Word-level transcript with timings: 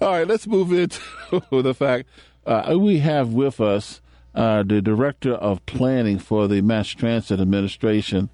All 0.00 0.10
right, 0.10 0.26
let's 0.26 0.46
move 0.46 0.72
into 0.72 1.00
the 1.50 1.74
fact 1.74 2.08
uh, 2.46 2.76
we 2.78 2.98
have 2.98 3.32
with 3.32 3.60
us 3.60 4.00
uh, 4.34 4.62
the 4.62 4.82
director 4.82 5.32
of 5.32 5.64
planning 5.64 6.18
for 6.18 6.46
the 6.46 6.60
Mass 6.60 6.88
Transit 6.88 7.40
Administration, 7.40 8.28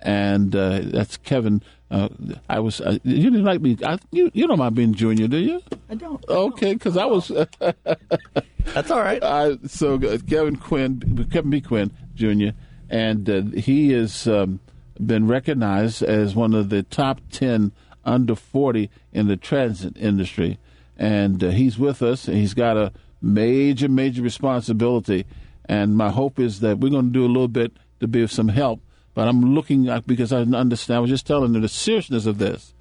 and 0.00 0.56
uh, 0.56 0.80
that's 0.82 1.18
Kevin. 1.18 1.62
Uh, 1.90 2.08
I 2.48 2.60
was 2.60 2.80
uh, 2.80 2.98
you 3.04 3.24
didn't 3.24 3.44
like 3.44 3.60
me. 3.60 3.76
I, 3.84 3.98
you 4.10 4.30
you 4.32 4.46
don't 4.46 4.58
mind 4.58 4.74
being 4.74 4.94
junior, 4.94 5.28
do 5.28 5.36
you? 5.36 5.62
I 5.90 5.94
don't. 5.94 6.24
Okay, 6.26 6.72
because 6.72 6.96
I 6.96 7.04
was. 7.04 7.28
That's 7.28 8.90
all 8.90 9.00
right. 9.00 9.22
I, 9.22 9.58
so 9.66 9.96
uh, 9.96 10.16
Kevin 10.26 10.56
Quinn, 10.56 11.28
Kevin 11.30 11.50
B. 11.50 11.60
Quinn 11.60 11.92
Jr., 12.14 12.56
and 12.88 13.28
uh, 13.28 13.42
he 13.54 13.92
has 13.92 14.26
um, 14.26 14.60
been 15.04 15.26
recognized 15.28 16.02
as 16.02 16.34
one 16.34 16.54
of 16.54 16.70
the 16.70 16.82
top 16.82 17.20
ten 17.30 17.72
under 18.06 18.34
forty 18.34 18.88
in 19.12 19.28
the 19.28 19.36
transit 19.36 19.98
industry, 19.98 20.58
and 21.02 21.42
uh, 21.42 21.48
he's 21.48 21.80
with 21.80 22.00
us. 22.00 22.26
He's 22.26 22.54
got 22.54 22.76
a 22.76 22.92
major, 23.20 23.88
major 23.88 24.22
responsibility, 24.22 25.26
and 25.64 25.96
my 25.96 26.10
hope 26.10 26.38
is 26.38 26.60
that 26.60 26.78
we're 26.78 26.90
going 26.90 27.06
to 27.06 27.12
do 27.12 27.26
a 27.26 27.26
little 27.26 27.48
bit 27.48 27.72
to 27.98 28.06
be 28.06 28.22
of 28.22 28.30
some 28.30 28.48
help. 28.48 28.80
But 29.12 29.26
I'm 29.26 29.52
looking 29.52 29.88
at, 29.88 30.06
because 30.06 30.32
I 30.32 30.42
understand. 30.42 30.98
I 30.98 31.00
was 31.00 31.10
just 31.10 31.26
telling 31.26 31.54
you 31.54 31.60
the 31.60 31.68
seriousness 31.68 32.24
of 32.24 32.38
this 32.38 32.72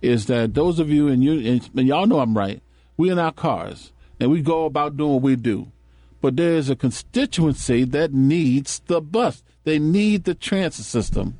is 0.00 0.24
that 0.26 0.54
those 0.54 0.78
of 0.78 0.88
you 0.88 1.08
and 1.08 1.22
you 1.22 1.60
and 1.76 1.86
y'all 1.86 2.06
know 2.06 2.20
I'm 2.20 2.36
right. 2.36 2.62
We 2.96 3.10
in 3.10 3.18
our 3.18 3.32
cars 3.32 3.92
and 4.18 4.30
we 4.30 4.40
go 4.40 4.64
about 4.64 4.96
doing 4.96 5.12
what 5.12 5.22
we 5.22 5.36
do. 5.36 5.70
But 6.22 6.36
there 6.36 6.54
is 6.54 6.70
a 6.70 6.76
constituency 6.76 7.84
that 7.84 8.12
needs 8.12 8.80
the 8.86 9.02
bus. 9.02 9.42
They 9.64 9.78
need 9.78 10.24
the 10.24 10.34
transit 10.34 10.86
system. 10.86 11.38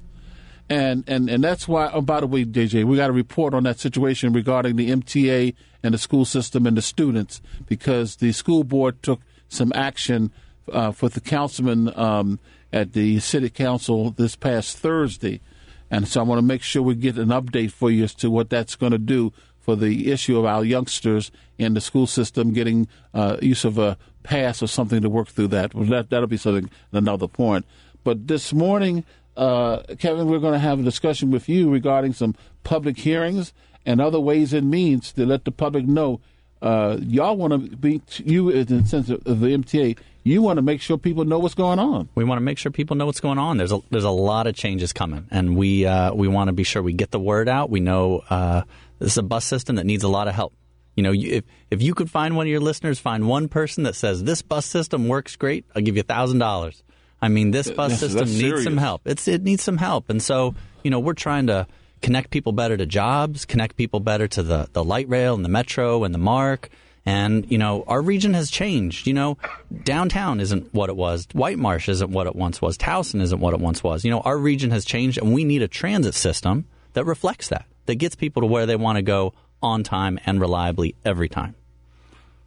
And, 0.69 1.05
and, 1.07 1.31
and 1.31 1.45
that's 1.45 1.69
why, 1.69 1.91
oh, 1.93 2.01
by 2.01 2.21
the 2.21 2.27
way, 2.27 2.45
DJ, 2.45 2.85
we 2.85 2.97
got 2.97 3.11
a 3.11 3.13
report 3.13 3.55
on 3.55 3.63
that 3.65 3.79
situation 3.79 4.33
regarding 4.33 4.77
the 4.77 4.91
MTA 4.91 5.55
and 5.83 5.95
the 5.95 5.99
school 5.99 6.25
system 6.25 6.67
and 6.67 6.77
the 6.77 6.83
students 6.83 7.41
because 7.67 8.17
the 8.17 8.33
school 8.33 8.65
board 8.65 9.03
took 9.03 9.21
some 9.49 9.73
action 9.75 10.33
uh, 10.73 10.91
for 10.91 11.09
the 11.09 11.21
councilman 11.21 11.97
um, 11.97 12.41
at 12.73 12.95
the 12.95 13.21
city 13.21 13.49
council 13.49 14.11
this 14.11 14.35
past 14.35 14.77
Thursday. 14.79 15.41
And 15.89 16.09
so 16.09 16.21
I 16.21 16.25
want 16.25 16.41
to 16.41 16.47
make 16.47 16.63
sure 16.63 16.83
we 16.83 16.97
get 16.97 17.17
an 17.17 17.29
update 17.29 17.71
for 17.71 17.91
you 17.91 18.03
as 18.03 18.15
to 18.17 18.31
what 18.31 18.51
that's 18.51 18.75
going 18.75 18.93
to 18.93 18.99
do 18.99 19.33
for 19.61 19.77
the 19.77 20.11
issue 20.11 20.39
of 20.39 20.45
our 20.45 20.65
youngsters 20.65 21.31
in 21.59 21.75
the 21.75 21.81
school 21.81 22.07
system 22.07 22.53
getting 22.53 22.89
uh, 23.15 23.37
use 23.41 23.65
of 23.65 23.79
a 23.79 23.97
pass 24.23 24.63
or 24.63 24.67
something 24.67 25.03
to 25.03 25.09
work 25.09 25.29
through 25.29 25.49
that. 25.49 25.75
Well, 25.75 25.87
that 25.87 26.11
that'll 26.11 26.27
be 26.27 26.37
something 26.37 26.71
another 26.93 27.29
point. 27.29 27.65
But 28.03 28.27
this 28.29 28.53
morning, 28.53 29.05
uh, 29.37 29.83
Kevin, 29.99 30.29
we're 30.29 30.39
going 30.39 30.55
to 30.55 30.59
have 30.59 30.81
a 30.81 30.83
discussion 30.83 31.31
with 31.31 31.49
you 31.49 31.71
regarding 31.71 32.13
some 32.13 32.35
public 32.65 32.99
hearings 32.99 33.53
and 33.85 34.01
other 34.01 34.21
ways 34.21 34.53
and 34.53 34.71
means 34.71 35.13
to 35.13 35.27
let 35.27 35.45
the 35.45 35.53
public 35.53 35.87
know. 35.87 36.21
Uh, 36.63 36.97
y'all 37.01 37.37
want 37.37 37.53
to 37.53 37.77
be 37.77 38.01
you 38.25 38.49
in 38.49 38.67
the 38.67 38.87
sense 38.87 39.11
of 39.11 39.23
the 39.25 39.47
MTA. 39.47 39.99
You 40.25 40.43
want 40.43 40.57
to 40.57 40.63
make 40.63 40.81
sure 40.81 40.99
people 40.99 41.25
know 41.25 41.39
what's 41.39 41.55
going 41.55 41.79
on. 41.79 42.09
We 42.15 42.25
want 42.25 42.39
to 42.39 42.43
make 42.43 42.59
sure 42.59 42.73
people 42.73 42.97
know 42.97 43.07
what's 43.07 43.21
going 43.21 43.39
on. 43.39 43.59
There's 43.59 43.73
a 43.73 43.81
there's 43.91 44.05
a 44.05 44.11
lot 44.11 44.49
of 44.49 44.57
changes 44.57 44.93
coming, 44.93 45.29
and 45.31 45.57
we 45.57 45.87
uh, 45.87 46.13
we 46.15 46.27
want 46.27 46.49
to 46.49 46.53
be 46.53 46.65
sure 46.65 46.83
we 46.83 46.95
get 46.95 47.13
the 47.13 47.21
word 47.21 47.49
out. 47.49 47.71
We 47.71 47.79
know 47.79 48.23
uh, 48.29 48.63
this 48.99 49.13
is 49.13 49.19
a 49.19 49.23
bus 49.23 49.45
system 49.45 49.77
that 49.77 49.85
needs 49.85 50.03
a 50.03 50.09
lot 50.09 50.27
of 50.27 50.35
help. 50.35 50.53
You 50.97 51.03
know, 51.05 51.13
if 51.15 51.45
if 51.71 51.83
you 51.83 51.95
could 51.95 52.11
find 52.11 52.37
one 52.37 52.47
of 52.47 52.51
your 52.51 52.61
listeners, 52.61 52.99
find 52.99 53.29
one 53.29 53.49
person 53.49 53.85
that 53.85 53.95
says 53.95 54.25
this 54.25 54.43
bus 54.43 54.67
system 54.67 55.07
works 55.07 55.37
great, 55.37 55.67
I'll 55.77 55.83
give 55.83 55.97
you 55.97 56.03
thousand 56.03 56.39
dollars. 56.39 56.83
I 57.23 57.29
mean, 57.29 57.51
this 57.51 57.71
bus 57.71 57.93
That's- 57.93 58.01
system 58.01 58.19
that's 58.21 58.31
needs 58.31 58.41
serious. 58.41 58.65
some 58.65 58.77
help. 58.77 59.03
It's 59.07 59.27
it 59.29 59.43
needs 59.43 59.63
some 59.63 59.79
help, 59.79 60.11
and 60.11 60.23
so 60.23 60.55
you 60.85 60.91
know 60.91 61.01
we're 61.01 61.15
trying 61.15 61.47
to 61.49 61.67
connect 62.03 62.31
people 62.31 62.53
better 62.53 62.77
to 62.77 62.85
jobs, 62.87 63.45
connect 63.47 63.77
people 63.77 64.01
better 64.01 64.29
to 64.29 64.43
the 64.43 64.69
the 64.73 64.85
light 64.85 65.09
rail 65.09 65.35
and 65.35 65.45
the 65.45 65.49
metro 65.49 66.05
and 66.05 66.15
the 66.15 66.19
MARC. 66.19 66.69
And 67.09 67.51
you 67.51 67.57
know 67.57 67.85
our 67.87 68.03
region 68.03 68.35
has 68.35 68.51
changed. 68.51 69.07
You 69.07 69.15
know, 69.15 69.39
downtown 69.85 70.41
isn't 70.41 70.75
what 70.75 70.91
it 70.91 70.97
was. 70.97 71.27
White 71.33 71.59
Marsh 71.59 71.89
isn't 71.89 72.11
what 72.11 72.27
it 72.27 72.35
once 72.37 72.61
was. 72.61 72.77
Towson 72.77 73.21
isn't 73.23 73.41
what 73.41 73.55
it 73.55 73.61
once 73.61 73.83
was. 73.83 74.05
You 74.05 74.11
know, 74.11 74.21
our 74.21 74.37
region 74.37 74.71
has 74.73 74.85
changed, 74.85 75.17
and 75.19 75.33
we 75.33 75.45
need 75.45 75.63
a 75.63 75.69
transit 75.69 76.15
system 76.15 76.67
that 76.95 77.05
reflects 77.05 77.49
that, 77.49 77.65
that 77.87 77.95
gets 77.95 78.15
people 78.17 78.43
to 78.43 78.47
where 78.47 78.67
they 78.67 78.75
want 78.77 78.97
to 78.97 79.03
go 79.03 79.33
on 79.63 79.85
time 79.85 80.19
and 80.27 80.41
reliably 80.41 80.95
every 81.05 81.29
time. 81.29 81.55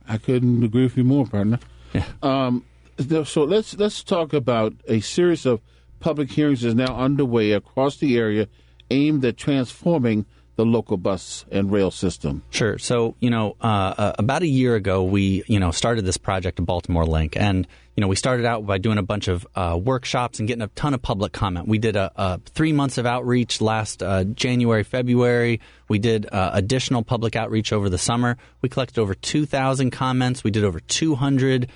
I 0.08 0.18
couldn't 0.18 0.63
agree 0.63 0.84
with 0.84 0.97
you 0.97 1.03
more, 1.06 1.25
partner. 1.25 1.59
Um, 2.22 2.59
th- 2.62 2.69
so 3.25 3.43
let's 3.43 3.77
let's 3.77 4.03
talk 4.03 4.33
about 4.33 4.73
a 4.87 4.99
series 4.99 5.45
of 5.45 5.61
public 5.99 6.31
hearings 6.31 6.63
is 6.63 6.75
now 6.75 6.95
underway 6.95 7.51
across 7.51 7.97
the 7.97 8.17
area, 8.17 8.47
aimed 8.89 9.23
at 9.25 9.37
transforming 9.37 10.25
the 10.59 10.65
local 10.65 10.97
bus 10.97 11.45
and 11.51 11.71
rail 11.71 11.89
system. 11.89 12.43
Sure. 12.49 12.77
So, 12.77 13.15
you 13.21 13.29
know, 13.29 13.55
uh, 13.61 13.93
uh, 13.97 14.13
about 14.19 14.41
a 14.41 14.47
year 14.47 14.75
ago, 14.75 15.03
we, 15.03 15.41
you 15.47 15.57
know, 15.57 15.71
started 15.71 16.03
this 16.03 16.17
project 16.17 16.63
Baltimore 16.65 17.05
Link. 17.05 17.37
And, 17.37 17.65
you 17.95 18.01
know, 18.01 18.09
we 18.09 18.17
started 18.17 18.45
out 18.45 18.65
by 18.65 18.77
doing 18.77 18.97
a 18.97 19.03
bunch 19.03 19.29
of 19.29 19.47
uh, 19.55 19.79
workshops 19.81 20.39
and 20.39 20.49
getting 20.49 20.61
a 20.61 20.67
ton 20.67 20.93
of 20.93 21.01
public 21.01 21.31
comment. 21.31 21.69
We 21.69 21.77
did 21.77 21.95
a, 21.95 22.11
a 22.13 22.39
three 22.39 22.73
months 22.73 22.97
of 22.97 23.05
outreach 23.05 23.61
last 23.61 24.03
uh, 24.03 24.25
January, 24.25 24.83
February. 24.83 25.61
We 25.87 25.97
did 25.97 26.27
uh, 26.29 26.51
additional 26.53 27.03
public 27.03 27.37
outreach 27.37 27.71
over 27.71 27.87
the 27.87 27.97
summer. 27.97 28.35
We 28.61 28.67
collected 28.67 28.99
over 28.99 29.16
2,000 29.16 29.91
comments. 29.91 30.43
We 30.43 30.51
did 30.51 30.66
over 30.66 30.81
200 30.81 31.63
c- 31.63 31.69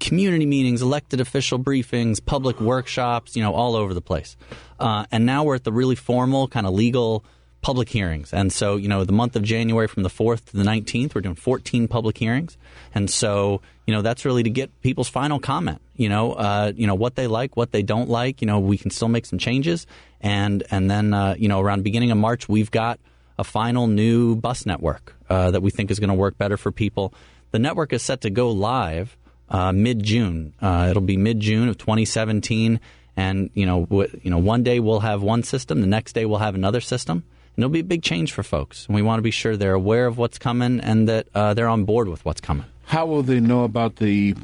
community 0.00 0.46
meetings, 0.46 0.82
elected 0.82 1.20
official 1.20 1.58
briefings, 1.58 2.24
public 2.24 2.60
workshops, 2.60 3.36
you 3.36 3.42
know, 3.42 3.54
all 3.54 3.76
over 3.76 3.94
the 3.94 4.00
place. 4.00 4.36
Uh, 4.78 5.06
and 5.10 5.26
now 5.26 5.44
we're 5.44 5.56
at 5.56 5.64
the 5.64 5.72
really 5.72 5.96
formal 5.96 6.48
kind 6.48 6.66
of 6.66 6.74
legal 6.74 7.24
public 7.60 7.88
hearings. 7.88 8.32
And 8.32 8.52
so, 8.52 8.76
you 8.76 8.88
know, 8.88 9.04
the 9.04 9.12
month 9.12 9.34
of 9.36 9.42
January 9.42 9.88
from 9.88 10.02
the 10.02 10.08
4th 10.08 10.46
to 10.46 10.56
the 10.56 10.62
19th, 10.62 11.14
we're 11.14 11.20
doing 11.20 11.34
14 11.34 11.88
public 11.88 12.16
hearings. 12.16 12.56
And 12.94 13.10
so, 13.10 13.60
you 13.86 13.92
know, 13.92 14.02
that's 14.02 14.24
really 14.24 14.42
to 14.44 14.50
get 14.50 14.80
people's 14.80 15.08
final 15.08 15.40
comment, 15.40 15.80
you 15.96 16.08
know, 16.08 16.32
uh, 16.32 16.72
you 16.74 16.86
know, 16.86 16.94
what 16.94 17.16
they 17.16 17.26
like, 17.26 17.56
what 17.56 17.72
they 17.72 17.82
don't 17.82 18.08
like, 18.08 18.40
you 18.40 18.46
know, 18.46 18.60
we 18.60 18.78
can 18.78 18.90
still 18.90 19.08
make 19.08 19.26
some 19.26 19.38
changes. 19.38 19.86
And, 20.20 20.62
and 20.70 20.90
then, 20.90 21.12
uh, 21.12 21.34
you 21.38 21.48
know, 21.48 21.60
around 21.60 21.82
beginning 21.82 22.10
of 22.10 22.18
March, 22.18 22.48
we've 22.48 22.70
got 22.70 23.00
a 23.38 23.44
final 23.44 23.86
new 23.86 24.36
bus 24.36 24.66
network, 24.66 25.16
uh, 25.28 25.50
that 25.50 25.60
we 25.60 25.70
think 25.70 25.90
is 25.90 26.00
going 26.00 26.08
to 26.08 26.14
work 26.14 26.38
better 26.38 26.56
for 26.56 26.72
people. 26.72 27.12
The 27.50 27.58
network 27.58 27.92
is 27.92 28.02
set 28.02 28.22
to 28.22 28.30
go 28.30 28.50
live, 28.50 29.16
uh, 29.50 29.72
mid 29.72 30.02
June. 30.02 30.54
Uh, 30.60 30.88
it'll 30.90 31.02
be 31.02 31.16
mid 31.16 31.40
June 31.40 31.68
of 31.68 31.78
2017. 31.78 32.80
And, 33.16 33.50
you 33.54 33.66
know, 33.66 33.86
w- 33.86 34.20
you 34.22 34.30
know, 34.30 34.38
one 34.38 34.62
day 34.62 34.78
we'll 34.78 35.00
have 35.00 35.22
one 35.22 35.42
system, 35.42 35.80
the 35.80 35.86
next 35.88 36.12
day 36.12 36.24
we'll 36.24 36.38
have 36.38 36.54
another 36.54 36.80
system. 36.80 37.24
And 37.56 37.64
it'll 37.64 37.72
be 37.72 37.80
a 37.80 37.84
big 37.84 38.02
change 38.04 38.32
for 38.32 38.44
folks. 38.44 38.86
And 38.86 38.94
we 38.94 39.02
want 39.02 39.18
to 39.18 39.22
be 39.22 39.32
sure 39.32 39.56
they're 39.56 39.74
aware 39.74 40.06
of 40.06 40.18
what's 40.18 40.38
coming 40.38 40.78
and 40.80 41.08
that 41.08 41.26
uh, 41.34 41.52
they're 41.54 41.68
on 41.68 41.84
board 41.84 42.08
with 42.08 42.24
what's 42.24 42.40
coming. 42.40 42.64
How 42.84 43.06
will 43.06 43.22
they 43.24 43.40
know 43.40 43.64
about 43.64 43.96
the 43.96 44.34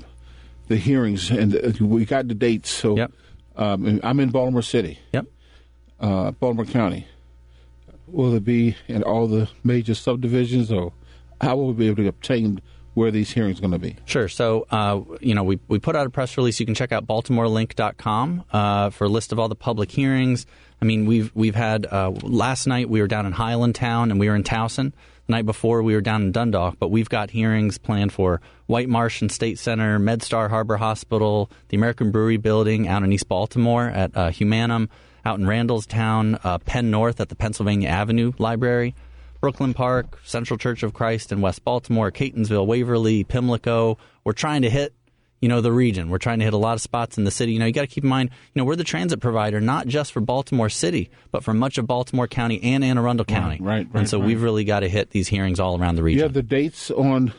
the 0.69 0.76
hearings? 0.76 1.31
And 1.31 1.54
uh, 1.54 1.84
we 1.84 2.04
got 2.04 2.26
the 2.26 2.34
dates. 2.34 2.70
So 2.70 2.97
Yep. 2.97 3.12
um, 3.56 4.00
I'm 4.03 4.19
in 4.19 4.31
Baltimore 4.31 4.62
City, 4.62 4.98
Yep. 5.12 5.26
uh, 6.00 6.31
Baltimore 6.32 6.64
County. 6.66 7.06
Will 8.09 8.34
it 8.34 8.44
be 8.44 8.76
in 8.88 9.03
all 9.04 9.26
the 9.28 9.48
major 9.62 9.94
subdivisions, 9.94 10.70
or 10.72 10.93
how 11.41 11.56
will 11.56 11.69
we 11.69 11.72
be 11.75 11.87
able 11.87 12.03
to 12.03 12.09
obtain 12.09 12.60
where 12.94 13.10
these 13.10 13.31
hearings 13.31 13.60
going 13.60 13.72
to 13.72 13.78
be? 13.78 13.97
Sure. 14.06 14.28
So, 14.28 14.66
uh, 14.71 15.00
you 15.21 15.34
know, 15.34 15.44
we, 15.44 15.59
we 15.69 15.78
put 15.78 15.97
out 15.97 16.06
a 16.06 16.10
press 16.10 16.37
release. 16.37 16.59
You 16.60 16.66
can 16.66 16.75
check 16.75 16.93
out 16.93 17.06
baltimorelink.com 17.06 18.44
uh, 18.53 18.91
for 18.91 19.05
a 19.05 19.09
list 19.09 19.32
of 19.32 19.38
all 19.38 19.49
the 19.49 19.56
public 19.56 19.91
hearings. 19.91 20.47
I 20.81 20.84
mean, 20.84 21.06
we've 21.06 21.34
we've 21.34 21.55
had 21.55 21.87
uh, 21.87 22.10
last 22.22 22.66
night 22.66 22.91
we 22.91 23.00
were 23.00 23.06
down 23.06 23.27
in 23.27 23.32
Highlandtown 23.32 24.10
and 24.10 24.21
we 24.21 24.28
were 24.28 24.37
in 24.37 24.44
Towson. 24.44 24.93
The 25.27 25.32
night 25.32 25.47
before 25.47 25.82
we 25.82 25.94
were 25.94 26.03
down 26.03 26.22
in 26.22 26.32
Dundalk, 26.32 26.77
but 26.78 26.91
we've 26.91 27.09
got 27.09 27.31
hearings 27.31 27.78
planned 27.78 28.12
for 28.12 28.43
White 28.66 28.91
Marsh 28.91 29.22
and 29.22 29.32
State 29.32 29.59
Center, 29.59 29.99
MedStar 29.99 30.50
Harbor 30.50 30.76
Hospital, 30.76 31.50
the 31.69 31.78
American 31.78 32.11
Brewery 32.11 32.37
Building 32.37 32.87
out 32.88 33.03
in 33.03 33.11
East 33.11 33.26
Baltimore 33.26 33.88
at 33.88 34.15
uh, 34.15 34.28
Humanim, 34.28 34.91
out 35.25 35.38
in 35.38 35.47
Randallstown, 35.47 36.38
uh, 36.44 36.59
Penn 36.59 36.91
North 36.91 37.21
at 37.21 37.31
the 37.31 37.37
Pennsylvania 37.37 37.88
Avenue 37.88 38.32
Library. 38.38 38.94
Brooklyn 39.44 39.75
Park, 39.75 40.19
Central 40.25 40.56
Church 40.56 40.82
of 40.82 40.94
Christ 40.94 41.31
in 41.31 41.43
West 41.43 41.66
Baltimore, 41.66 42.10
Catonsville, 42.10 42.66
Waverly, 42.66 43.25
Pimlico. 43.25 43.99
We're 44.25 44.32
trying 44.32 44.62
to 44.62 44.70
hit, 44.70 44.94
you 45.43 45.50
know, 45.50 45.61
the 45.61 45.70
region. 45.70 46.08
We're 46.08 46.17
trying 46.17 46.38
to 46.38 46.46
hit 46.46 46.55
a 46.55 46.56
lot 46.56 46.73
of 46.73 46.81
spots 46.81 47.19
in 47.19 47.25
the 47.25 47.31
city. 47.31 47.52
You 47.52 47.58
know, 47.58 47.67
you 47.67 47.73
got 47.75 47.82
to 47.82 47.87
keep 47.87 48.05
in 48.05 48.08
mind, 48.08 48.31
you 48.55 48.58
know, 48.58 48.64
we're 48.64 48.75
the 48.75 48.85
transit 48.85 49.20
provider 49.20 49.61
not 49.61 49.87
just 49.87 50.12
for 50.12 50.20
Baltimore 50.20 50.70
City, 50.70 51.11
but 51.31 51.44
for 51.44 51.52
much 51.52 51.76
of 51.76 51.87
Baltimore 51.87 52.26
County 52.26 52.58
and 52.62 52.82
Anne 52.82 52.96
Arundel 52.96 53.26
County. 53.26 53.58
right, 53.61 53.87
right, 53.87 53.88
And 53.93 54.08
so 54.08 54.19
right. 54.19 54.26
we've 54.26 54.43
really 54.43 54.64
got 54.64 54.81
to 54.81 54.88
hit 54.88 55.11
these 55.11 55.29
hearings 55.29 55.61
all 55.61 55.79
around 55.79 55.97
the 55.97 56.02
region. 56.02 56.20
You 56.20 56.23
have 56.23 56.32
the 56.32 56.43
dates 56.43 56.90
on. 56.90 57.35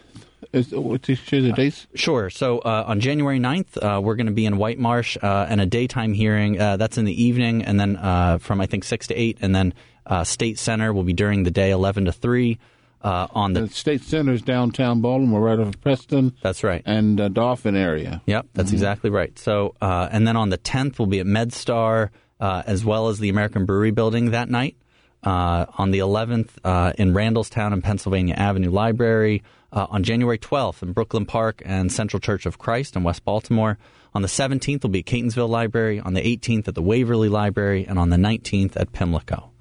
Is, 0.53 0.69
share 0.69 1.41
the 1.41 1.53
dates? 1.55 1.87
Sure. 1.95 2.29
So 2.29 2.59
uh, 2.59 2.83
on 2.85 2.99
January 2.99 3.39
9th, 3.39 3.77
uh, 3.81 3.99
we're 3.99 4.15
going 4.15 4.27
to 4.27 4.31
be 4.31 4.45
in 4.45 4.57
White 4.57 4.77
Marsh 4.77 5.17
uh, 5.23 5.47
and 5.49 5.59
a 5.59 5.65
daytime 5.65 6.13
hearing. 6.13 6.61
Uh, 6.61 6.77
that's 6.77 6.99
in 6.99 7.05
the 7.05 7.23
evening, 7.23 7.63
and 7.63 7.79
then 7.79 7.97
uh, 7.97 8.37
from 8.37 8.61
I 8.61 8.67
think 8.67 8.83
six 8.83 9.07
to 9.07 9.15
eight, 9.15 9.39
and 9.41 9.55
then 9.55 9.73
uh, 10.05 10.23
State 10.23 10.57
Center 10.59 10.93
will 10.93 11.03
be 11.03 11.13
during 11.13 11.43
the 11.43 11.51
day, 11.51 11.71
eleven 11.71 12.05
to 12.05 12.11
three. 12.11 12.59
Uh, 13.01 13.27
on 13.31 13.53
the 13.53 13.61
The 13.61 13.69
State 13.69 14.01
Center 14.01 14.31
is 14.33 14.41
downtown 14.41 14.99
Baltimore, 15.01 15.39
right 15.39 15.59
off 15.59 15.67
of 15.67 15.81
Preston. 15.81 16.33
that's 16.41 16.63
right. 16.63 16.81
And 16.87 17.21
uh, 17.21 17.27
Dolphin 17.27 17.75
area. 17.75 18.21
Yep, 18.25 18.47
that's 18.53 18.71
exactly 18.71 19.11
right. 19.11 19.37
So, 19.37 19.75
uh, 19.79 20.09
and 20.11 20.27
then 20.27 20.35
on 20.35 20.49
the 20.49 20.57
10th, 20.57 20.97
we'll 20.97 21.05
be 21.07 21.19
at 21.19 21.27
MedStar 21.27 22.09
uh, 22.39 22.63
as 22.65 22.83
well 22.83 23.09
as 23.09 23.19
the 23.19 23.29
American 23.29 23.65
Brewery 23.65 23.91
Building 23.91 24.31
that 24.31 24.49
night. 24.49 24.75
Uh, 25.23 25.65
on 25.77 25.91
the 25.91 25.99
11th, 25.99 26.49
uh, 26.63 26.93
in 26.97 27.13
Randallstown 27.13 27.73
and 27.73 27.83
Pennsylvania 27.83 28.33
Avenue 28.35 28.69
Library. 28.71 29.43
uh, 29.71 29.85
on 29.89 30.03
January 30.03 30.37
12th 30.39 30.81
in 30.83 30.93
Brooklyn 30.93 31.25
Park 31.25 31.61
and 31.65 31.91
Central 31.91 32.19
Church 32.19 32.45
of 32.47 32.57
Christ 32.57 32.95
in 32.95 33.03
West 33.03 33.23
Baltimore. 33.25 33.77
On 34.15 34.21
the 34.23 34.27
17th, 34.27 34.81
will 34.83 34.89
be 34.91 34.99
at 34.99 35.05
Catonsville 35.05 35.49
Library. 35.49 35.99
On 35.99 36.13
the 36.13 36.21
18th, 36.21 36.67
at 36.69 36.75
the 36.75 36.81
Waverly 36.81 37.27
Library, 37.29 37.85
and 37.87 37.99
on 37.99 38.09
the 38.09 38.17
19th 38.17 38.77
at 38.77 38.93
Pimlico. 38.93 39.51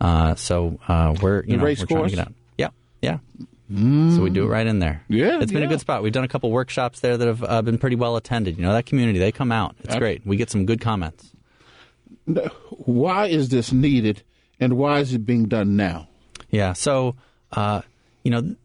Uh, 0.00 0.34
so 0.34 0.78
uh, 0.88 1.14
we're 1.20 1.42
you 1.44 1.52
The 1.52 1.56
know 1.58 1.64
we're 1.64 1.74
trying 1.74 2.04
to 2.04 2.10
get 2.10 2.18
out. 2.26 2.32
Yeah, 2.56 2.68
yeah. 3.02 3.18
So 3.72 4.22
we 4.22 4.30
do 4.30 4.44
it 4.44 4.48
right 4.48 4.66
in 4.66 4.80
there. 4.80 5.04
Yeah, 5.08 5.40
it's 5.40 5.52
been 5.52 5.62
yeah. 5.62 5.68
a 5.68 5.70
good 5.70 5.78
spot. 5.78 6.02
We've 6.02 6.12
done 6.12 6.24
a 6.24 6.28
couple 6.28 6.50
workshops 6.50 7.00
there 7.00 7.16
that 7.16 7.28
have 7.28 7.44
uh, 7.44 7.62
been 7.62 7.78
pretty 7.78 7.94
well 7.94 8.16
attended. 8.16 8.56
You 8.58 8.64
know 8.64 8.72
that 8.72 8.86
community, 8.86 9.20
they 9.20 9.30
come 9.30 9.52
out. 9.52 9.76
It's 9.84 9.94
great. 9.94 10.26
We 10.26 10.36
get 10.36 10.50
some 10.50 10.66
good 10.66 10.80
comments. 10.80 11.30
Why 12.70 13.26
is 13.26 13.48
this 13.50 13.72
needed, 13.72 14.24
and 14.58 14.76
why 14.76 14.98
is 14.98 15.14
it 15.14 15.24
being 15.24 15.44
done 15.44 15.76
now? 15.76 16.08
Yeah. 16.50 16.72
So, 16.72 17.14
uh, 17.52 17.82
you 18.24 18.32
know, 18.32 18.56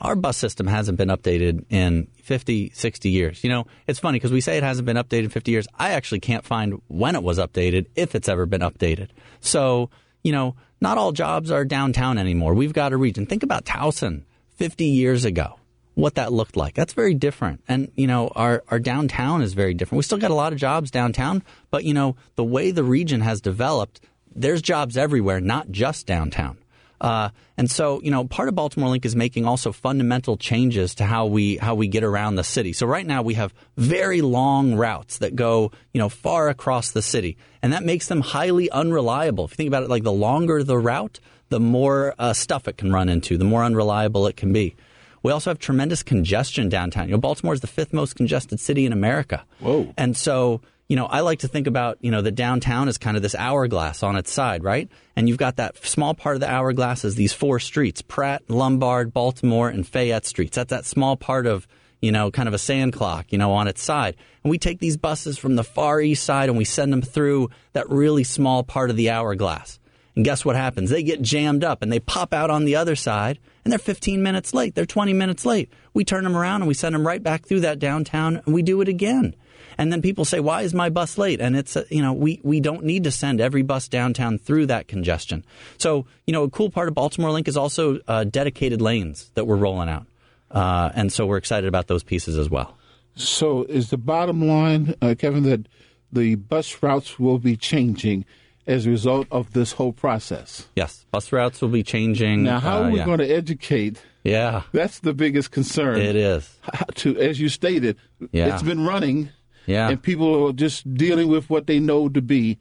our 0.00 0.16
bus 0.16 0.38
system 0.38 0.66
hasn't 0.66 0.96
been 0.96 1.08
updated 1.08 1.66
in 1.68 2.08
50, 2.22 2.70
60 2.74 3.10
years. 3.10 3.44
You 3.44 3.50
know, 3.50 3.66
it's 3.86 3.98
funny 3.98 4.16
because 4.16 4.32
we 4.32 4.40
say 4.40 4.56
it 4.56 4.62
hasn't 4.62 4.86
been 4.86 4.96
updated 4.96 5.24
in 5.24 5.28
50 5.28 5.50
years. 5.50 5.68
I 5.78 5.90
actually 5.90 6.20
can't 6.20 6.44
find 6.44 6.80
when 6.88 7.14
it 7.14 7.22
was 7.22 7.38
updated, 7.38 7.86
if 7.94 8.14
it's 8.14 8.28
ever 8.28 8.46
been 8.46 8.62
updated. 8.62 9.08
So, 9.40 9.90
you 10.26 10.32
know, 10.32 10.56
not 10.80 10.98
all 10.98 11.12
jobs 11.12 11.52
are 11.52 11.64
downtown 11.64 12.18
anymore. 12.18 12.52
We've 12.52 12.72
got 12.72 12.92
a 12.92 12.96
region. 12.96 13.26
Think 13.26 13.44
about 13.44 13.64
Towson 13.64 14.24
50 14.56 14.84
years 14.84 15.24
ago, 15.24 15.60
what 15.94 16.16
that 16.16 16.32
looked 16.32 16.56
like. 16.56 16.74
That's 16.74 16.94
very 16.94 17.14
different. 17.14 17.62
And, 17.68 17.92
you 17.94 18.08
know, 18.08 18.32
our, 18.34 18.64
our 18.66 18.80
downtown 18.80 19.40
is 19.40 19.52
very 19.54 19.72
different. 19.72 19.98
We 19.98 20.02
still 20.02 20.18
got 20.18 20.32
a 20.32 20.34
lot 20.34 20.52
of 20.52 20.58
jobs 20.58 20.90
downtown, 20.90 21.44
but, 21.70 21.84
you 21.84 21.94
know, 21.94 22.16
the 22.34 22.42
way 22.42 22.72
the 22.72 22.82
region 22.82 23.20
has 23.20 23.40
developed, 23.40 24.00
there's 24.34 24.60
jobs 24.60 24.96
everywhere, 24.96 25.40
not 25.40 25.70
just 25.70 26.08
downtown. 26.08 26.58
Uh, 27.00 27.30
and 27.56 27.70
so, 27.70 28.00
you 28.02 28.10
know, 28.10 28.24
part 28.24 28.48
of 28.48 28.54
Baltimore 28.54 28.88
Link 28.88 29.04
is 29.04 29.14
making 29.14 29.46
also 29.46 29.72
fundamental 29.72 30.36
changes 30.36 30.94
to 30.96 31.04
how 31.04 31.26
we 31.26 31.56
how 31.56 31.74
we 31.74 31.88
get 31.88 32.04
around 32.04 32.36
the 32.36 32.44
city. 32.44 32.72
So 32.72 32.86
right 32.86 33.06
now 33.06 33.22
we 33.22 33.34
have 33.34 33.52
very 33.76 34.22
long 34.22 34.74
routes 34.74 35.18
that 35.18 35.36
go, 35.36 35.72
you 35.92 35.98
know, 35.98 36.08
far 36.08 36.48
across 36.48 36.90
the 36.90 37.02
city, 37.02 37.36
and 37.62 37.72
that 37.72 37.84
makes 37.84 38.08
them 38.08 38.20
highly 38.20 38.70
unreliable. 38.70 39.44
If 39.44 39.52
you 39.52 39.56
think 39.56 39.68
about 39.68 39.82
it, 39.82 39.90
like 39.90 40.04
the 40.04 40.12
longer 40.12 40.62
the 40.62 40.78
route, 40.78 41.20
the 41.48 41.60
more 41.60 42.14
uh, 42.18 42.32
stuff 42.32 42.68
it 42.68 42.76
can 42.76 42.92
run 42.92 43.08
into, 43.08 43.36
the 43.36 43.44
more 43.44 43.62
unreliable 43.62 44.26
it 44.26 44.36
can 44.36 44.52
be. 44.52 44.74
We 45.22 45.32
also 45.32 45.50
have 45.50 45.58
tremendous 45.58 46.02
congestion 46.02 46.68
downtown. 46.68 47.08
You 47.08 47.12
know, 47.12 47.20
Baltimore 47.20 47.52
is 47.52 47.60
the 47.60 47.66
fifth 47.66 47.92
most 47.92 48.14
congested 48.14 48.60
city 48.60 48.86
in 48.86 48.92
America. 48.92 49.44
Whoa. 49.58 49.92
And 49.96 50.16
so, 50.16 50.60
you 50.88 50.94
know, 50.94 51.06
I 51.06 51.20
like 51.20 51.40
to 51.40 51.48
think 51.48 51.66
about, 51.66 51.98
you 52.00 52.10
know, 52.10 52.22
the 52.22 52.30
downtown 52.30 52.88
is 52.88 52.96
kind 52.96 53.16
of 53.16 53.22
this 53.22 53.34
hourglass 53.34 54.02
on 54.02 54.16
its 54.16 54.30
side, 54.30 54.62
right? 54.62 54.88
And 55.16 55.28
you've 55.28 55.38
got 55.38 55.56
that 55.56 55.84
small 55.84 56.14
part 56.14 56.36
of 56.36 56.40
the 56.40 56.50
hourglass 56.50 57.04
is 57.04 57.16
these 57.16 57.32
four 57.32 57.58
streets, 57.58 58.02
Pratt, 58.02 58.42
Lombard, 58.48 59.12
Baltimore, 59.12 59.68
and 59.68 59.86
Fayette 59.86 60.26
streets. 60.26 60.56
That's 60.56 60.70
that 60.70 60.84
small 60.84 61.16
part 61.16 61.46
of, 61.46 61.66
you 62.00 62.12
know, 62.12 62.30
kind 62.30 62.46
of 62.46 62.54
a 62.54 62.58
sand 62.58 62.92
clock, 62.92 63.32
you 63.32 63.38
know, 63.38 63.52
on 63.52 63.66
its 63.66 63.82
side. 63.82 64.16
And 64.44 64.50
we 64.50 64.58
take 64.58 64.78
these 64.78 64.96
buses 64.96 65.38
from 65.38 65.56
the 65.56 65.64
far 65.64 66.00
east 66.00 66.22
side 66.22 66.48
and 66.48 66.56
we 66.56 66.64
send 66.64 66.92
them 66.92 67.02
through 67.02 67.50
that 67.72 67.90
really 67.90 68.22
small 68.22 68.62
part 68.62 68.90
of 68.90 68.96
the 68.96 69.10
hourglass. 69.10 69.80
And 70.14 70.24
guess 70.24 70.44
what 70.44 70.56
happens? 70.56 70.88
They 70.88 71.02
get 71.02 71.20
jammed 71.20 71.64
up 71.64 71.82
and 71.82 71.92
they 71.92 72.00
pop 72.00 72.32
out 72.32 72.48
on 72.48 72.64
the 72.64 72.76
other 72.76 72.96
side 72.96 73.38
and 73.64 73.72
they're 73.72 73.78
15 73.78 74.22
minutes 74.22 74.54
late. 74.54 74.74
They're 74.74 74.86
20 74.86 75.12
minutes 75.12 75.44
late. 75.44 75.70
We 75.94 76.04
turn 76.04 76.24
them 76.24 76.36
around 76.36 76.62
and 76.62 76.68
we 76.68 76.74
send 76.74 76.94
them 76.94 77.06
right 77.06 77.22
back 77.22 77.44
through 77.44 77.60
that 77.60 77.80
downtown 77.80 78.36
and 78.36 78.54
we 78.54 78.62
do 78.62 78.80
it 78.80 78.88
again. 78.88 79.34
And 79.78 79.92
then 79.92 80.02
people 80.02 80.24
say, 80.24 80.40
why 80.40 80.62
is 80.62 80.72
my 80.74 80.88
bus 80.88 81.18
late? 81.18 81.40
And 81.40 81.56
it's, 81.56 81.76
uh, 81.76 81.84
you 81.90 82.02
know, 82.02 82.12
we, 82.12 82.40
we 82.42 82.60
don't 82.60 82.84
need 82.84 83.04
to 83.04 83.10
send 83.10 83.40
every 83.40 83.62
bus 83.62 83.88
downtown 83.88 84.38
through 84.38 84.66
that 84.66 84.88
congestion. 84.88 85.44
So, 85.78 86.06
you 86.26 86.32
know, 86.32 86.44
a 86.44 86.50
cool 86.50 86.70
part 86.70 86.88
of 86.88 86.94
Baltimore 86.94 87.30
Link 87.30 87.48
is 87.48 87.56
also 87.56 88.00
uh, 88.08 88.24
dedicated 88.24 88.80
lanes 88.80 89.30
that 89.34 89.46
we're 89.46 89.56
rolling 89.56 89.88
out. 89.88 90.06
Uh, 90.50 90.90
and 90.94 91.12
so 91.12 91.26
we're 91.26 91.36
excited 91.36 91.68
about 91.68 91.88
those 91.88 92.02
pieces 92.02 92.38
as 92.38 92.48
well. 92.48 92.76
So, 93.14 93.64
is 93.64 93.90
the 93.90 93.96
bottom 93.96 94.46
line, 94.46 94.94
uh, 95.00 95.14
Kevin, 95.18 95.42
that 95.44 95.66
the 96.12 96.34
bus 96.34 96.82
routes 96.82 97.18
will 97.18 97.38
be 97.38 97.56
changing 97.56 98.24
as 98.66 98.86
a 98.86 98.90
result 98.90 99.26
of 99.30 99.52
this 99.54 99.72
whole 99.72 99.92
process? 99.92 100.68
Yes, 100.76 101.06
bus 101.10 101.32
routes 101.32 101.60
will 101.62 101.70
be 101.70 101.82
changing. 101.82 102.42
Now, 102.42 102.60
how 102.60 102.78
uh, 102.78 102.82
are 102.82 102.90
we 102.90 102.98
yeah. 102.98 103.04
going 103.06 103.18
to 103.18 103.28
educate? 103.28 104.02
Yeah, 104.22 104.62
That's 104.72 104.98
the 104.98 105.14
biggest 105.14 105.50
concern. 105.50 106.00
it 106.00 106.16
is. 106.16 106.52
To, 106.96 107.16
as 107.18 107.38
you 107.38 107.48
stated, 107.48 107.96
Yeah. 108.32 108.52
it's 108.52 108.62
been 108.62 108.84
running, 108.84 109.30
Yeah. 109.66 109.88
and 109.88 110.00
people 110.02 110.48
are 110.48 110.52
just 110.52 110.92
dealing 110.94 111.28
with 111.28 111.50
what 111.50 111.66
they 111.66 111.78
know 111.80 112.08
to 112.08 112.22
be 112.22 112.58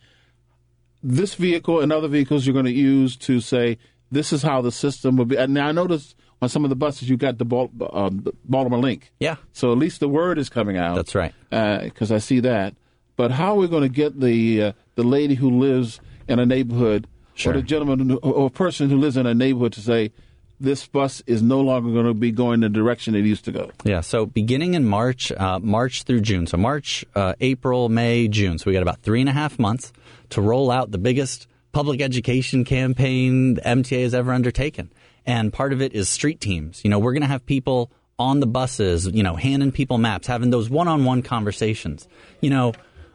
this 1.04 1.36
vehicle 1.36 1.81
and 1.81 1.92
other 1.94 2.07
vehicles 2.07 2.46
you're 2.46 2.54
going 2.54 2.66
to 2.66 2.72
use 2.72 3.16
to 3.18 3.40
say 3.40 3.78
this 4.12 4.34
is 4.34 4.42
how 4.42 4.62
the 4.62 4.72
system 4.72 5.18
will 5.18 5.25
be. 5.25 5.36
And 5.38 5.54
now 5.54 5.68
I 5.68 5.72
noticed 5.72 6.16
on 6.42 6.50
some 6.50 6.63
of 6.63 6.69
the 6.69 6.75
buses 6.75 7.10
you 7.10 7.18
got 7.18 7.38
the 7.38 7.46
Bal- 7.46 7.72
uh, 7.80 8.10
the 8.12 8.34
Baltimore 8.46 8.80
Link. 8.80 9.12
Yeah. 9.19 9.36
So 9.54 9.72
at 9.72 9.78
least 9.78 10.00
the 10.00 10.07
word 10.10 10.38
is 10.38 10.50
coming 10.50 10.78
out. 10.78 10.96
That's 10.96 11.16
right. 11.16 11.34
Because 11.50 12.12
I 12.12 12.18
see 12.19 12.40
that. 12.42 12.75
But 13.18 13.31
how 13.31 13.54
are 13.54 13.58
we 13.58 13.68
going 13.68 13.84
to 13.84 13.90
get 13.90 14.19
the 14.19 14.62
uh, 14.63 14.72
the 14.96 15.04
lady 15.04 15.36
who 15.36 15.50
lives 15.50 16.00
in 16.28 16.40
a 16.40 16.46
neighborhood 16.46 17.08
Sure. 17.34 17.51
or 17.54 17.58
the 17.58 17.62
gentleman 17.63 18.10
who- 18.10 18.18
or 18.18 18.50
person 18.50 18.90
who 18.90 18.98
lives 18.98 19.16
in 19.18 19.25
a 19.25 19.34
neighborhood 19.34 19.74
to 19.74 19.81
say 19.81 20.12
this 20.60 20.86
bus 20.88 21.22
is 21.28 21.42
no 21.42 21.62
longer 21.62 21.92
going 21.92 22.06
to 22.06 22.13
be 22.13 22.31
going 22.31 22.62
the 22.62 22.69
direction 22.69 23.16
it 23.16 23.25
used 23.25 23.46
to 23.46 23.52
go? 23.52 23.72
Yeah, 23.84 24.02
so 24.02 24.25
beginning 24.25 24.74
in 24.74 24.86
March, 24.86 25.31
uh, 25.31 25.60
March 25.60 26.04
through 26.04 26.22
June. 26.22 26.48
So 26.48 26.57
March, 26.57 27.06
uh, 27.16 27.34
April, 27.42 27.90
May, 27.90 28.28
June. 28.28 28.57
So 28.57 28.66
we 28.68 28.74
got 28.74 28.81
about 28.81 29.02
three 29.02 29.19
and 29.19 29.30
a 29.30 29.34
half 29.34 29.60
months 29.60 29.92
to 30.30 30.42
roll 30.42 30.72
out 30.72 30.92
the 30.92 30.98
biggest 30.98 31.48
public 31.72 32.02
education 32.02 32.63
campaign 32.63 33.56
the 33.56 33.62
MTA 33.62 34.04
has 34.04 34.13
ever 34.13 34.31
undertaken. 34.31 34.92
And 35.25 35.52
part 35.52 35.74
of 35.74 35.81
it 35.81 35.94
is 35.94 36.07
street 36.07 36.40
teams. 36.40 36.81
You 36.84 36.90
know, 36.90 37.00
we're 37.00 37.13
going 37.13 37.22
to 37.22 37.28
have 37.28 37.46
people 37.46 37.92
on 38.18 38.40
the 38.40 38.48
buses, 38.48 39.08
you 39.08 39.24
know, 39.24 39.36
handing 39.36 39.72
people 39.72 39.98
maps, 39.98 40.28
having 40.28 40.51
those 40.51 40.69
one-on-one 40.69 41.22
conversations. 41.22 42.08
You 42.40 42.50
know, 42.50 42.74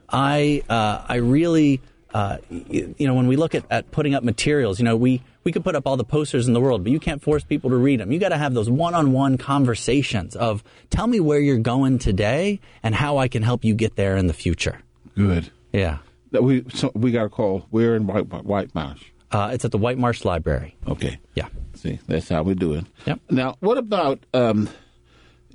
I 0.09 0.63
uh, 0.69 1.05
I 1.09 1.17
really 1.17 1.81
uh, 2.15 2.39
you, 2.51 2.95
you 2.99 3.07
know 3.07 3.15
when 3.15 3.27
we 3.27 3.37
look 3.37 3.55
at, 3.55 3.65
at 3.71 3.91
putting 3.91 4.15
up 4.15 4.23
materials, 4.25 4.79
you 4.79 4.85
know 4.85 4.97
we 4.97 5.23
we 5.45 5.53
could 5.53 5.65
put 5.65 5.75
up 5.77 5.87
all 5.87 5.97
the 5.97 6.05
posters 6.05 6.47
in 6.49 6.55
the 6.55 6.61
world, 6.61 6.83
but 6.85 6.93
you 6.93 7.01
can't 7.01 7.23
force 7.23 7.45
people 7.45 7.71
to 7.71 7.77
read 7.77 8.01
them. 8.01 8.13
You 8.13 8.19
got 8.19 8.29
to 8.31 8.37
have 8.39 8.53
those 8.55 8.69
one-on-one 8.69 9.39
conversations 9.39 10.37
of 10.37 10.63
tell 10.91 11.07
me 11.07 11.21
where 11.21 11.39
you're 11.41 11.59
going 11.59 11.99
today 11.99 12.61
and 12.83 12.95
how 12.95 13.19
I 13.19 13.29
can 13.29 13.43
help 13.43 13.65
you 13.65 13.75
get 13.75 13.97
there 13.97 14.17
in 14.17 14.27
the 14.27 14.33
future. 14.35 14.81
Good. 15.17 15.51
Yeah, 15.73 15.99
That 16.33 16.43
we 16.43 16.65
so 16.75 16.91
we 16.95 17.13
got 17.13 17.27
a 17.27 17.29
call. 17.29 17.67
We're 17.71 17.95
in 17.97 18.07
White 18.07 18.27
White 18.45 18.75
Marsh. 18.75 19.03
uh, 19.31 19.51
it's 19.53 19.65
at 19.65 19.71
the 19.71 19.79
White 19.79 19.99
Marsh 19.99 20.25
Library. 20.25 20.77
Okay. 20.89 21.19
Yeah. 21.35 21.49
See, 21.75 21.99
that's 22.09 22.29
how 22.29 22.43
we 22.43 22.55
do 22.55 22.75
it. 22.75 22.85
Yep. 23.07 23.21
Now, 23.31 23.57
what 23.61 23.79
about? 23.79 24.19
Um, 24.35 24.69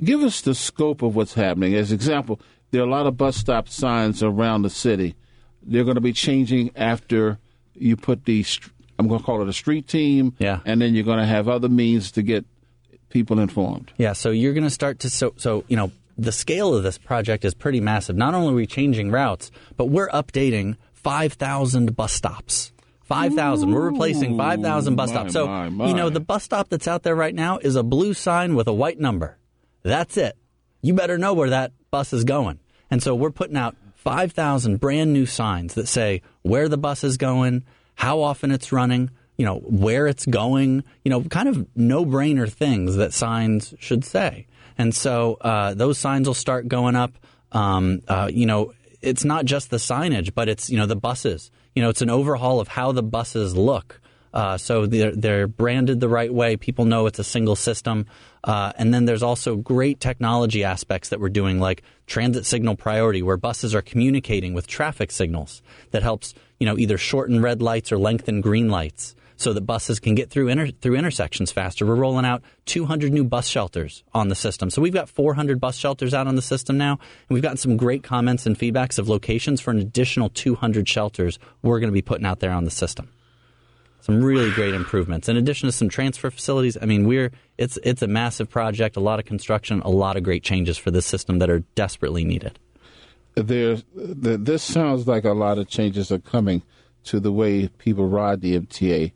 give 0.04 0.22
us 0.24 0.42
the 0.42 0.56
scope 0.56 1.02
of 1.02 1.16
what's 1.16 1.34
happening. 1.34 1.76
As 1.76 1.92
example, 1.92 2.40
there 2.72 2.82
are 2.82 2.88
a 2.88 2.90
lot 2.90 3.06
of 3.08 3.18
bus 3.18 3.36
stop 3.36 3.68
signs 3.70 4.24
around 4.24 4.62
the 4.64 4.70
city. 4.70 5.16
They're 5.66 5.84
going 5.84 5.96
to 5.96 6.02
be 6.02 6.14
changing 6.14 6.72
after 6.76 7.40
you 7.74 7.98
put 7.98 8.26
the. 8.26 8.46
I'm 8.98 9.08
going 9.08 9.20
to 9.20 9.26
call 9.26 9.42
it 9.42 9.50
a 9.50 9.54
street 9.54 9.88
team. 9.88 10.34
Yeah. 10.40 10.60
And 10.66 10.82
then 10.82 10.96
you're 10.96 11.04
going 11.04 11.20
to 11.20 11.26
have 11.26 11.50
other 11.50 11.68
means 11.68 12.12
to 12.14 12.22
get 12.22 12.46
people 13.10 13.40
informed. 13.40 13.92
Yeah, 13.98 14.14
so 14.14 14.30
you're 14.30 14.54
going 14.54 14.64
to 14.64 14.70
start 14.70 15.00
to 15.00 15.10
so 15.10 15.34
so 15.38 15.64
you 15.68 15.78
know 15.78 15.92
the 16.18 16.32
scale 16.32 16.76
of 16.76 16.84
this 16.84 16.98
project 16.98 17.46
is 17.46 17.54
pretty 17.54 17.80
massive. 17.80 18.16
Not 18.16 18.34
only 18.34 18.54
are 18.54 18.56
we 18.56 18.68
changing 18.68 19.12
routes, 19.12 19.52
but 19.78 19.86
we're 19.86 20.10
updating 20.10 20.78
5,000 20.94 21.96
bus 21.96 22.14
stops. 22.14 22.72
5,000. 23.04 23.72
We're 23.72 23.90
replacing 23.90 24.38
5,000 24.38 24.96
bus 24.96 25.10
my, 25.10 25.14
stops. 25.14 25.34
So, 25.34 25.48
my, 25.48 25.70
my. 25.70 25.88
you 25.88 25.94
know, 25.94 26.10
the 26.10 26.20
bus 26.20 26.44
stop 26.44 26.70
that's 26.70 26.88
out 26.88 27.04
there 27.04 27.16
right 27.16 27.36
now 27.36 27.58
is 27.60 27.76
a 27.76 27.84
blue 27.84 28.14
sign 28.14 28.56
with 28.56 28.68
a 28.68 28.74
white 28.74 29.00
number. 29.00 29.38
That's 29.84 30.18
it. 30.18 30.36
You 30.82 30.94
better 30.94 31.18
know 31.18 31.34
where 31.34 31.52
that 31.52 31.74
bus 31.92 32.14
is 32.14 32.24
going. 32.24 32.60
And 32.90 33.04
so 33.04 33.14
we're 33.14 33.32
putting 33.32 33.58
out 33.58 33.76
5,000 34.06 34.80
brand 34.80 35.14
new 35.14 35.26
signs 35.26 35.74
that 35.74 35.88
say 35.88 36.22
where 36.44 36.70
the 36.70 36.78
bus 36.78 37.04
is 37.04 37.18
going, 37.18 37.64
how 37.96 38.22
often 38.22 38.52
it's 38.52 38.72
running, 38.72 39.10
you 39.36 39.46
know, 39.46 39.58
where 39.58 40.06
it's 40.06 40.28
going, 40.28 40.84
you 41.04 41.10
know, 41.10 41.24
kind 41.24 41.50
of 41.50 41.66
no 41.76 42.06
brainer 42.06 42.48
things 42.48 42.98
that 42.98 43.14
signs 43.14 43.74
should 43.80 44.06
say. 44.06 44.46
And 44.78 44.94
so 44.94 45.40
uh, 45.42 45.74
those 45.74 45.98
signs 45.98 46.28
will 46.28 46.36
start 46.36 46.68
going 46.68 46.96
up. 46.96 47.18
Um, 47.52 48.04
uh, 48.08 48.30
you 48.32 48.46
know, 48.46 48.74
it's 49.02 49.26
not 49.26 49.46
just 49.46 49.72
the 49.72 49.78
signage, 49.78 50.36
but 50.36 50.50
it's, 50.50 50.70
you 50.70 50.78
know, 50.78 50.86
the 50.86 50.96
buses. 50.96 51.50
You 51.74 51.82
know, 51.82 51.90
it's 51.90 52.04
an 52.04 52.12
overhaul 52.12 52.60
of 52.60 52.68
how 52.68 52.92
the 52.92 53.02
buses 53.02 53.58
look. 53.58 54.00
Uh, 54.36 54.58
so 54.58 54.86
they're, 54.86 55.16
they're 55.16 55.48
branded 55.48 56.02
the 56.02 56.10
right 56.10 56.34
way. 56.34 56.58
People 56.58 56.84
know 56.84 57.06
it's 57.06 57.20
a 57.20 57.24
single 57.24 57.56
system. 57.56 58.06
Uh, 58.44 58.74
and 58.78 58.94
then 58.94 59.06
there's 59.06 59.24
also 59.24 59.56
great 59.56 60.02
technology 60.02 60.64
aspects 60.64 61.10
that 61.10 61.22
we're 61.22 61.30
doing, 61.30 61.60
like 61.60 61.82
transit 62.06 62.46
signal 62.46 62.76
priority, 62.76 63.24
where 63.24 63.38
buses 63.38 63.74
are 63.74 63.82
communicating 63.82 64.54
with 64.54 64.68
traffic 64.68 65.10
signals 65.10 65.62
that 65.92 66.04
helps, 66.04 66.34
you 66.60 66.66
know, 66.66 66.78
either 66.78 66.98
shorten 66.98 67.42
red 67.42 67.62
lights 67.62 67.94
or 67.94 67.98
lengthen 67.98 68.42
green 68.42 68.70
lights 68.70 69.16
so 69.38 69.54
that 69.54 69.62
buses 69.62 70.00
can 70.00 70.16
get 70.16 70.30
through 70.30 70.50
inter- 70.50 70.68
through 70.68 70.96
intersections 70.96 71.52
faster. 71.52 71.86
We're 71.86 71.96
rolling 71.96 72.26
out 72.26 72.44
200 72.66 73.12
new 73.12 73.24
bus 73.24 73.48
shelters 73.48 74.04
on 74.14 74.28
the 74.28 74.36
system. 74.36 74.70
So 74.70 74.82
we've 74.82 74.94
got 74.94 75.10
400 75.10 75.60
bus 75.60 75.78
shelters 75.78 76.14
out 76.14 76.28
on 76.28 76.36
the 76.36 76.42
system 76.42 76.78
now, 76.78 76.94
and 76.94 77.34
we've 77.34 77.44
gotten 77.44 77.58
some 77.58 77.78
great 77.78 78.04
comments 78.04 78.46
and 78.46 78.58
feedbacks 78.58 79.00
of 79.00 79.10
locations 79.10 79.62
for 79.62 79.72
an 79.72 79.80
additional 79.80 80.30
200 80.30 80.88
shelters 80.88 81.40
we're 81.62 81.80
going 81.80 81.90
to 81.90 81.94
be 81.94 82.02
putting 82.02 82.26
out 82.26 82.40
there 82.40 82.52
on 82.52 82.66
the 82.66 82.72
system. 82.72 83.10
Some 84.06 84.24
really 84.24 84.52
great 84.52 84.76
improvements. 84.76 85.28
In 85.28 85.36
addition 85.36 85.68
to 85.68 85.72
some 85.72 85.90
transfer 85.90 86.30
facilities, 86.30 86.78
I 86.80 86.86
mean, 86.86 87.08
we're 87.08 87.32
it's 87.58 87.80
it's 87.84 88.04
a 88.04 88.08
massive 88.08 88.52
project, 88.52 88.96
a 88.96 89.00
lot 89.00 89.18
of 89.18 89.26
construction, 89.26 89.82
a 89.82 89.90
lot 89.90 90.16
of 90.16 90.22
great 90.22 90.44
changes 90.44 90.78
for 90.78 90.92
this 90.92 91.08
system 91.08 91.40
that 91.40 91.50
are 91.50 91.62
desperately 91.74 92.24
needed. 92.24 92.60
There, 93.34 93.78
the, 93.96 94.38
this 94.38 94.62
sounds 94.62 95.08
like 95.08 95.26
a 95.26 95.34
lot 95.34 95.58
of 95.58 95.68
changes 95.68 96.12
are 96.12 96.20
coming 96.20 96.62
to 97.06 97.20
the 97.20 97.32
way 97.32 97.68
people 97.68 98.08
ride 98.08 98.42
the 98.42 98.60
MTA. 98.60 99.12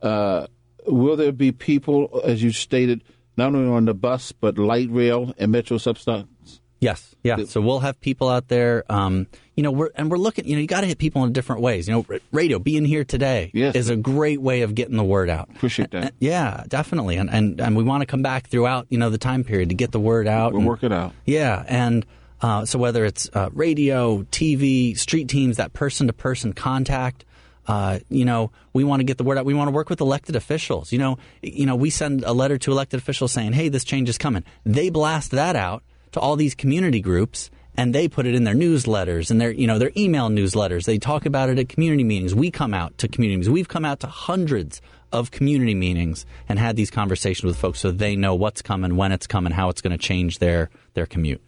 Uh, 0.00 0.46
will 0.86 1.16
there 1.16 1.32
be 1.32 1.50
people, 1.50 2.20
as 2.24 2.40
you 2.40 2.52
stated, 2.52 3.02
not 3.36 3.56
only 3.56 3.70
on 3.70 3.86
the 3.86 3.94
bus 3.94 4.30
but 4.30 4.56
light 4.56 4.88
rail 4.88 5.34
and 5.36 5.50
metro 5.50 5.78
substations? 5.78 6.57
Yes, 6.80 7.14
yeah. 7.24 7.44
So 7.44 7.60
we'll 7.60 7.80
have 7.80 8.00
people 8.00 8.28
out 8.28 8.48
there. 8.48 8.84
Um, 8.88 9.26
you 9.56 9.62
know, 9.64 9.72
we're 9.72 9.90
and 9.96 10.10
we're 10.10 10.18
looking. 10.18 10.46
You 10.46 10.56
know, 10.56 10.60
you 10.60 10.68
got 10.68 10.82
to 10.82 10.86
hit 10.86 10.98
people 10.98 11.24
in 11.24 11.32
different 11.32 11.60
ways. 11.60 11.88
You 11.88 11.94
know, 11.94 12.18
radio 12.30 12.60
being 12.60 12.84
here 12.84 13.04
today 13.04 13.50
yes. 13.52 13.74
is 13.74 13.90
a 13.90 13.96
great 13.96 14.40
way 14.40 14.62
of 14.62 14.74
getting 14.76 14.96
the 14.96 15.04
word 15.04 15.28
out. 15.28 15.48
Appreciate 15.50 15.90
that. 15.90 16.02
And, 16.04 16.12
yeah, 16.20 16.62
definitely. 16.68 17.16
And, 17.16 17.30
and 17.30 17.60
and 17.60 17.76
we 17.76 17.82
want 17.82 18.02
to 18.02 18.06
come 18.06 18.22
back 18.22 18.48
throughout. 18.48 18.86
You 18.90 18.98
know, 18.98 19.10
the 19.10 19.18
time 19.18 19.42
period 19.42 19.70
to 19.70 19.74
get 19.74 19.90
the 19.90 20.00
word 20.00 20.28
out. 20.28 20.52
We'll 20.52 20.60
and, 20.60 20.68
work 20.68 20.84
it 20.84 20.92
out. 20.92 21.12
Yeah, 21.24 21.64
and. 21.66 22.06
Uh, 22.40 22.64
so 22.64 22.78
whether 22.78 23.04
it's 23.04 23.28
uh, 23.34 23.50
radio, 23.52 24.22
TV, 24.22 24.96
street 24.96 25.28
teams, 25.28 25.56
that 25.56 25.72
person-to-person 25.72 26.52
contact, 26.52 27.24
uh, 27.66 27.98
you 28.08 28.24
know, 28.24 28.52
we 28.72 28.84
want 28.84 29.00
to 29.00 29.04
get 29.04 29.18
the 29.18 29.24
word 29.24 29.38
out. 29.38 29.44
We 29.44 29.54
want 29.54 29.66
to 29.66 29.72
work 29.72 29.90
with 29.90 30.00
elected 30.00 30.36
officials. 30.36 30.92
You 30.92 31.00
know, 31.00 31.18
you 31.42 31.66
know, 31.66 31.74
we 31.74 31.90
send 31.90 32.22
a 32.22 32.32
letter 32.32 32.56
to 32.58 32.70
elected 32.70 32.98
officials 32.98 33.32
saying, 33.32 33.54
"Hey, 33.54 33.68
this 33.68 33.82
change 33.82 34.08
is 34.08 34.18
coming." 34.18 34.44
They 34.64 34.88
blast 34.88 35.32
that 35.32 35.56
out 35.56 35.82
to 36.12 36.20
all 36.20 36.36
these 36.36 36.54
community 36.54 37.00
groups 37.00 37.50
and 37.78 37.94
they 37.94 38.08
put 38.08 38.26
it 38.26 38.34
in 38.34 38.42
their 38.42 38.54
newsletters 38.54 39.30
and 39.30 39.40
their 39.40 39.52
you 39.52 39.66
know 39.66 39.78
their 39.78 39.92
email 39.96 40.28
newsletters. 40.28 40.84
They 40.84 40.98
talk 40.98 41.26
about 41.26 41.48
it 41.48 41.58
at 41.58 41.68
community 41.68 42.04
meetings. 42.04 42.34
We 42.34 42.50
come 42.50 42.74
out 42.74 42.98
to 42.98 43.08
community 43.08 43.36
meetings. 43.36 43.50
We've 43.50 43.68
come 43.68 43.84
out 43.84 44.00
to 44.00 44.08
hundreds 44.08 44.82
of 45.12 45.30
community 45.30 45.74
meetings 45.74 46.26
and 46.48 46.58
had 46.58 46.76
these 46.76 46.90
conversations 46.90 47.44
with 47.44 47.56
folks 47.56 47.80
so 47.80 47.90
they 47.90 48.16
know 48.16 48.34
what's 48.34 48.62
coming, 48.62 48.96
when 48.96 49.12
it's 49.12 49.26
coming, 49.26 49.52
how 49.52 49.68
it's 49.68 49.80
going 49.80 49.96
to 49.96 49.98
change 49.98 50.38
their 50.38 50.70
their 50.94 51.06
commute. 51.06 51.40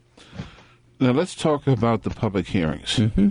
Now 1.00 1.12
let's 1.12 1.34
talk 1.34 1.66
about 1.66 2.02
the 2.02 2.10
public 2.10 2.46
hearings. 2.46 2.96
Mm-hmm. 2.96 3.30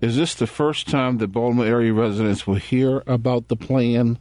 Is 0.00 0.16
this 0.16 0.34
the 0.34 0.48
first 0.48 0.88
time 0.88 1.18
that 1.18 1.28
Baltimore 1.28 1.64
area 1.66 1.92
residents 1.92 2.44
will 2.44 2.56
hear 2.56 3.04
about 3.06 3.46
the 3.46 3.56
plan? 3.56 4.18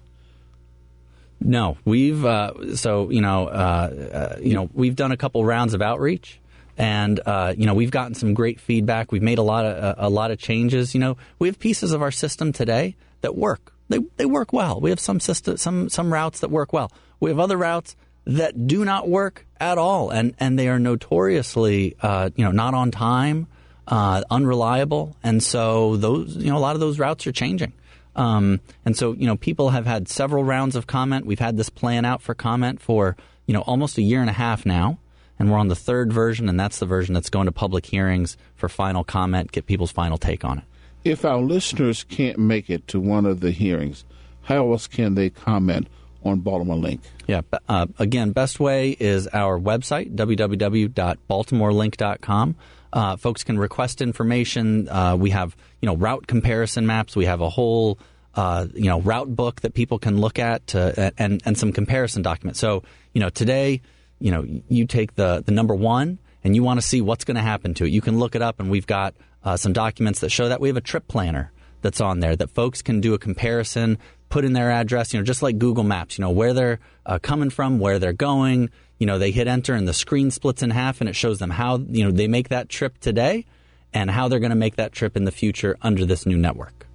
No, 1.39 1.77
we've 1.85 2.23
uh, 2.23 2.75
so 2.75 3.09
you 3.09 3.21
know 3.21 3.47
uh, 3.47 4.09
uh, 4.13 4.39
you 4.41 4.53
know 4.53 4.69
we've 4.73 4.95
done 4.95 5.11
a 5.11 5.17
couple 5.17 5.43
rounds 5.43 5.73
of 5.73 5.81
outreach, 5.81 6.39
and 6.81 7.19
uh, 7.27 7.53
you 7.55 7.67
know 7.67 7.75
we've 7.75 7.91
gotten 7.91 8.15
some 8.15 8.33
great 8.33 8.59
feedback. 8.59 9.11
We've 9.11 9.21
made 9.21 9.37
a 9.37 9.43
lot 9.43 9.65
of 9.65 9.95
a 9.99 10.09
lot 10.09 10.31
of 10.31 10.39
changes. 10.39 10.95
You 10.95 10.99
know 10.99 11.17
we 11.37 11.47
have 11.47 11.59
pieces 11.59 11.93
of 11.93 12.01
our 12.01 12.09
system 12.09 12.51
today 12.51 12.95
that 13.21 13.37
work. 13.37 13.71
They 13.87 13.99
they 14.17 14.25
work 14.25 14.51
well. 14.51 14.81
We 14.81 14.89
have 14.89 14.99
some 14.99 15.19
system 15.19 15.57
some 15.57 15.89
some 15.89 16.11
routes 16.11 16.39
that 16.39 16.49
work 16.49 16.73
well. 16.73 16.91
We 17.19 17.29
have 17.29 17.39
other 17.39 17.55
routes 17.55 17.95
that 18.25 18.65
do 18.65 18.83
not 18.83 19.07
work 19.07 19.45
at 19.59 19.77
all, 19.77 20.09
and 20.09 20.33
and 20.39 20.57
they 20.57 20.69
are 20.69 20.79
notoriously 20.79 21.95
uh, 22.01 22.31
you 22.35 22.43
know 22.43 22.51
not 22.51 22.73
on 22.73 22.89
time, 22.89 23.45
uh, 23.87 24.23
unreliable, 24.31 25.15
and 25.21 25.43
so 25.43 25.97
those 25.97 26.35
you 26.35 26.49
know 26.49 26.57
a 26.57 26.63
lot 26.65 26.75
of 26.75 26.79
those 26.79 26.97
routes 26.97 27.27
are 27.27 27.31
changing. 27.31 27.73
Um, 28.13 28.59
and 28.83 28.97
so, 28.97 29.13
you 29.13 29.25
know, 29.25 29.37
people 29.37 29.69
have 29.69 29.85
had 29.85 30.09
several 30.09 30.43
rounds 30.43 30.75
of 30.75 30.85
comment. 30.85 31.25
We've 31.25 31.39
had 31.39 31.55
this 31.55 31.69
plan 31.69 32.03
out 32.03 32.21
for 32.21 32.35
comment 32.35 32.81
for, 32.81 33.15
you 33.45 33.53
know, 33.53 33.61
almost 33.61 33.97
a 33.97 34.01
year 34.01 34.19
and 34.19 34.29
a 34.29 34.33
half 34.33 34.65
now. 34.65 34.99
And 35.41 35.51
we're 35.51 35.57
on 35.57 35.69
the 35.69 35.75
third 35.75 36.13
version, 36.13 36.47
and 36.49 36.59
that's 36.59 36.77
the 36.77 36.85
version 36.85 37.15
that's 37.15 37.31
going 37.31 37.47
to 37.47 37.51
public 37.51 37.87
hearings 37.87 38.37
for 38.55 38.69
final 38.69 39.03
comment, 39.03 39.51
get 39.51 39.65
people's 39.65 39.91
final 39.91 40.19
take 40.19 40.45
on 40.45 40.59
it. 40.59 40.63
If 41.03 41.25
our 41.25 41.39
listeners 41.39 42.03
can't 42.03 42.37
make 42.37 42.69
it 42.69 42.87
to 42.89 42.99
one 42.99 43.25
of 43.25 43.39
the 43.39 43.49
hearings, 43.49 44.05
how 44.43 44.71
else 44.71 44.85
can 44.85 45.15
they 45.15 45.31
comment 45.31 45.87
on 46.23 46.41
Baltimore 46.41 46.75
Link? 46.75 47.01
Yeah. 47.25 47.41
Uh, 47.67 47.87
again, 47.97 48.33
best 48.33 48.59
way 48.59 48.95
is 48.99 49.25
our 49.29 49.59
website, 49.59 50.13
www.baltimorelink.com. 50.13 52.55
Uh, 52.93 53.15
folks 53.15 53.43
can 53.43 53.57
request 53.57 54.03
information. 54.03 54.89
Uh, 54.89 55.15
we 55.15 55.31
have, 55.31 55.57
you 55.81 55.87
know, 55.87 55.95
route 55.95 56.27
comparison 56.27 56.85
maps. 56.85 57.15
We 57.15 57.25
have 57.25 57.41
a 57.41 57.49
whole, 57.49 57.97
uh, 58.35 58.67
you 58.75 58.89
know, 58.89 59.01
route 59.01 59.35
book 59.35 59.61
that 59.61 59.73
people 59.73 59.97
can 59.97 60.21
look 60.21 60.37
at 60.37 60.67
to, 60.67 61.11
and 61.17 61.41
and 61.45 61.57
some 61.57 61.71
comparison 61.71 62.21
documents. 62.21 62.59
So, 62.59 62.83
you 63.13 63.21
know, 63.21 63.29
today, 63.29 63.81
you 64.21 64.31
know, 64.31 64.45
you 64.69 64.85
take 64.85 65.15
the 65.15 65.43
the 65.45 65.51
number 65.51 65.75
one 65.75 66.19
and 66.43 66.55
you 66.55 66.63
want 66.63 66.79
to 66.79 66.85
see 66.85 67.01
what's 67.01 67.25
going 67.25 67.35
to 67.35 67.41
happen 67.41 67.73
to 67.75 67.85
it. 67.85 67.89
You 67.89 68.01
can 68.01 68.19
look 68.19 68.35
it 68.35 68.41
up, 68.41 68.59
and 68.59 68.69
we've 68.69 68.87
got 68.87 69.15
uh, 69.43 69.57
some 69.57 69.73
documents 69.73 70.19
that 70.19 70.29
show 70.29 70.49
that 70.49 70.61
we 70.61 70.69
have 70.69 70.77
a 70.77 70.81
trip 70.81 71.07
planner 71.07 71.51
that's 71.81 72.01
on 72.01 72.19
there 72.19 72.35
that 72.35 72.49
folks 72.49 72.81
can 72.81 73.01
do 73.01 73.13
a 73.13 73.19
comparison, 73.19 73.97
put 74.29 74.45
in 74.45 74.53
their 74.53 74.71
address, 74.71 75.13
you 75.13 75.19
know, 75.19 75.25
just 75.25 75.41
like 75.41 75.57
Google 75.57 75.83
Maps, 75.83 76.17
you 76.17 76.21
know, 76.21 76.29
where 76.29 76.53
they're 76.53 76.79
uh, 77.05 77.19
coming 77.19 77.49
from, 77.49 77.79
where 77.79 77.99
they're 77.99 78.13
going. 78.13 78.69
You 78.99 79.07
know, 79.07 79.17
they 79.17 79.31
hit 79.31 79.47
enter 79.47 79.73
and 79.73 79.87
the 79.87 79.93
screen 79.93 80.29
splits 80.29 80.61
in 80.61 80.69
half 80.69 81.01
and 81.01 81.09
it 81.09 81.15
shows 81.15 81.39
them 81.39 81.49
how, 81.49 81.77
you 81.77 82.05
know, 82.05 82.11
they 82.11 82.27
make 82.27 82.49
that 82.49 82.69
trip 82.69 82.99
today 82.99 83.45
and 83.93 84.11
how 84.11 84.27
they're 84.27 84.39
going 84.39 84.51
to 84.51 84.55
make 84.55 84.75
that 84.75 84.91
trip 84.91 85.17
in 85.17 85.25
the 85.25 85.31
future 85.31 85.75
under 85.81 86.05
this 86.05 86.27
new 86.27 86.37
network. 86.37 86.85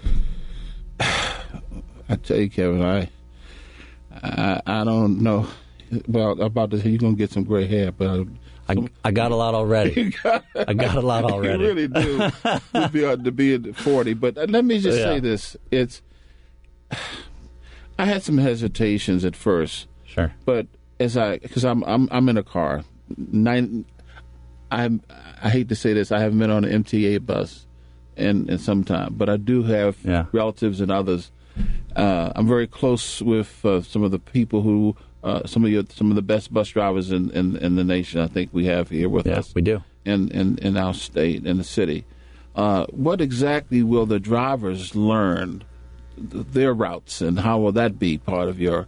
I 1.00 2.14
tell 2.22 2.36
you, 2.36 2.48
Kevin, 2.48 2.82
I 2.82 3.10
I, 4.22 4.62
I 4.66 4.84
don't 4.84 5.20
know. 5.22 5.46
Well, 6.08 6.40
about 6.42 6.70
to 6.72 6.78
you're 6.78 6.98
gonna 6.98 7.14
get 7.14 7.30
some 7.30 7.44
gray 7.44 7.66
hair, 7.66 7.92
but 7.92 8.26
I, 8.68 8.76
I 9.04 9.10
got 9.12 9.30
a 9.30 9.36
lot 9.36 9.54
already. 9.54 10.14
I 10.54 10.74
got 10.74 10.96
a 10.96 11.00
lot 11.00 11.24
already. 11.24 11.62
you 11.62 11.68
really 11.74 11.88
do. 11.88 12.30
You'd 12.74 12.92
be 12.92 13.00
to 13.00 13.32
be 13.32 13.54
at 13.54 13.76
forty. 13.76 14.14
But 14.14 14.36
let 14.50 14.64
me 14.64 14.78
just 14.80 14.98
Yeah. 14.98 15.04
say 15.04 15.20
this: 15.20 15.56
it's. 15.70 16.02
I 17.98 18.04
had 18.04 18.22
some 18.22 18.38
hesitations 18.38 19.24
at 19.24 19.34
first, 19.34 19.86
Sure. 20.04 20.32
but 20.44 20.66
as 21.00 21.16
I 21.16 21.38
because 21.38 21.64
I'm 21.64 21.82
I'm 21.84 22.08
I'm 22.10 22.28
in 22.28 22.36
a 22.36 22.42
car. 22.42 22.82
Nine. 23.16 23.84
I'm 24.70 25.00
I 25.42 25.48
hate 25.50 25.68
to 25.68 25.76
say 25.76 25.92
this. 25.92 26.10
I 26.10 26.18
haven't 26.18 26.38
been 26.38 26.50
on 26.50 26.64
an 26.64 26.82
MTA 26.84 27.24
bus 27.24 27.66
in 28.16 28.48
in 28.50 28.58
some 28.58 28.82
time, 28.84 29.14
but 29.16 29.28
I 29.28 29.36
do 29.36 29.62
have 29.62 29.96
Yeah. 30.04 30.26
relatives 30.32 30.80
and 30.80 30.90
others. 30.90 31.30
Uh, 31.94 32.32
I'm 32.36 32.46
very 32.46 32.66
close 32.66 33.22
with 33.22 33.64
uh, 33.64 33.80
some 33.80 34.02
of 34.02 34.10
the 34.10 34.18
people 34.18 34.60
who 34.60 34.94
uh, 35.26 35.46
some 35.46 35.64
of 35.64 35.70
your 35.70 35.82
some 35.90 36.10
of 36.10 36.16
the 36.16 36.22
best 36.22 36.52
bus 36.54 36.68
drivers 36.68 37.10
in, 37.10 37.30
in, 37.30 37.56
in 37.56 37.74
the 37.76 37.84
nation. 37.84 38.20
I 38.20 38.28
think 38.28 38.50
we 38.52 38.66
have 38.66 38.88
here 38.88 39.08
with 39.08 39.26
Yeah, 39.26 39.38
us 39.40 39.54
we 39.54 39.62
do. 39.62 39.82
in, 40.04 40.30
in, 40.30 40.58
in 40.58 40.76
our 40.76 40.94
state 40.94 41.44
in 41.44 41.56
the 41.58 41.64
city. 41.64 42.04
Uh, 42.54 42.86
what 42.90 43.20
exactly 43.20 43.82
will 43.82 44.06
the 44.06 44.20
drivers 44.20 44.94
learn 44.94 45.64
th- 46.30 46.46
their 46.46 46.72
routes, 46.72 47.20
and 47.20 47.38
how 47.40 47.58
will 47.58 47.72
that 47.72 47.98
be 47.98 48.16
part 48.18 48.48
of 48.48 48.58
your 48.58 48.86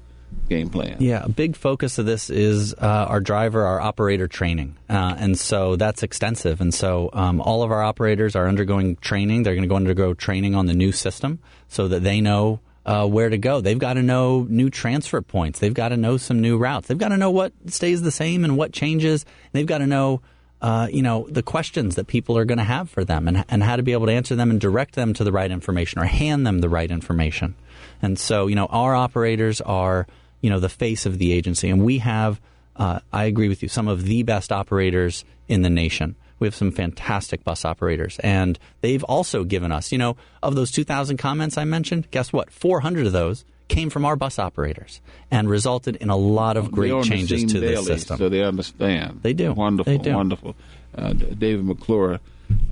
game 0.48 0.70
plan? 0.70 0.96
Yeah, 1.00 1.24
a 1.24 1.28
big 1.28 1.56
focus 1.56 1.98
of 1.98 2.06
this 2.06 2.30
is 2.30 2.72
uh, 2.74 3.06
our 3.08 3.20
driver, 3.20 3.66
our 3.66 3.80
operator 3.80 4.28
training. 4.28 4.76
Uh, 4.88 5.14
and 5.18 5.38
so 5.38 5.76
that's 5.76 6.02
extensive. 6.02 6.60
And 6.62 6.72
so 6.72 7.10
um, 7.12 7.40
all 7.40 7.62
of 7.62 7.70
our 7.70 7.82
operators 7.82 8.36
are 8.36 8.46
undergoing 8.48 8.96
training. 8.96 9.42
They're 9.42 9.54
going 9.54 9.62
to 9.68 9.68
go 9.68 9.76
undergo 9.76 10.14
training 10.14 10.54
on 10.54 10.66
the 10.66 10.74
new 10.74 10.92
system 10.92 11.40
so 11.68 11.88
that 11.88 12.02
they 12.02 12.20
know 12.22 12.60
uh, 12.88 13.06
where 13.06 13.28
to 13.28 13.36
go. 13.36 13.60
They've 13.60 13.78
got 13.78 13.94
to 13.94 14.02
know 14.02 14.46
new 14.48 14.70
transfer 14.70 15.20
points. 15.20 15.58
They've 15.58 15.74
got 15.74 15.90
to 15.90 15.98
know 15.98 16.16
some 16.16 16.40
new 16.40 16.56
routes. 16.56 16.88
They've 16.88 16.96
got 16.96 17.10
to 17.10 17.18
know 17.18 17.30
what 17.30 17.52
stays 17.66 18.00
the 18.00 18.10
same 18.10 18.44
and 18.44 18.56
what 18.56 18.72
changes. 18.72 19.26
They've 19.52 19.66
got 19.66 19.78
to 19.78 19.86
know. 19.86 20.22
Uh, 20.60 20.88
you 20.90 21.02
know 21.02 21.24
the 21.30 21.42
questions 21.42 21.94
that 21.94 22.08
people 22.08 22.36
are 22.36 22.44
going 22.44 22.58
to 22.58 22.64
have 22.64 22.90
for 22.90 23.04
them, 23.04 23.28
and 23.28 23.44
and 23.48 23.62
how 23.62 23.76
to 23.76 23.82
be 23.84 23.92
able 23.92 24.06
to 24.06 24.12
answer 24.12 24.34
them 24.34 24.50
and 24.50 24.60
direct 24.60 24.96
them 24.96 25.14
to 25.14 25.22
the 25.22 25.30
right 25.30 25.52
information 25.52 26.00
or 26.00 26.04
hand 26.04 26.44
them 26.44 26.58
the 26.58 26.68
right 26.68 26.90
information. 26.90 27.54
And 28.02 28.18
so, 28.18 28.48
you 28.48 28.56
know, 28.56 28.66
our 28.66 28.92
operators 28.92 29.60
are 29.60 30.08
you 30.40 30.50
know 30.50 30.58
the 30.58 30.68
face 30.68 31.06
of 31.06 31.18
the 31.18 31.30
agency, 31.30 31.68
and 31.68 31.84
we 31.84 31.98
have. 31.98 32.40
Uh, 32.74 33.00
I 33.12 33.24
agree 33.24 33.48
with 33.48 33.62
you. 33.62 33.68
Some 33.68 33.86
of 33.86 34.04
the 34.04 34.24
best 34.24 34.50
operators 34.50 35.24
in 35.46 35.62
the 35.62 35.70
nation. 35.70 36.16
We 36.38 36.46
have 36.46 36.54
some 36.54 36.70
fantastic 36.70 37.42
bus 37.44 37.64
operators, 37.64 38.18
and 38.20 38.58
they've 38.80 39.02
also 39.04 39.44
given 39.44 39.72
us, 39.72 39.90
you 39.92 39.98
know, 39.98 40.16
of 40.42 40.54
those 40.54 40.70
2,000 40.70 41.16
comments 41.16 41.58
I 41.58 41.64
mentioned. 41.64 42.10
Guess 42.10 42.32
what? 42.32 42.50
400 42.50 43.06
of 43.06 43.12
those 43.12 43.44
came 43.68 43.90
from 43.90 44.04
our 44.04 44.16
bus 44.16 44.38
operators 44.38 45.00
and 45.30 45.50
resulted 45.50 45.96
in 45.96 46.08
a 46.10 46.16
lot 46.16 46.56
of 46.56 46.70
great 46.70 47.04
changes 47.04 47.44
to 47.52 47.60
daily, 47.60 47.74
this 47.74 47.86
system. 47.86 48.16
so 48.18 48.28
they 48.28 48.42
understand. 48.42 49.20
They 49.22 49.32
do. 49.34 49.52
Wonderful, 49.52 49.92
They 49.92 49.98
do. 49.98 50.14
wonderful. 50.14 50.56
Uh, 50.96 51.12
David 51.12 51.64
McClure, 51.66 52.18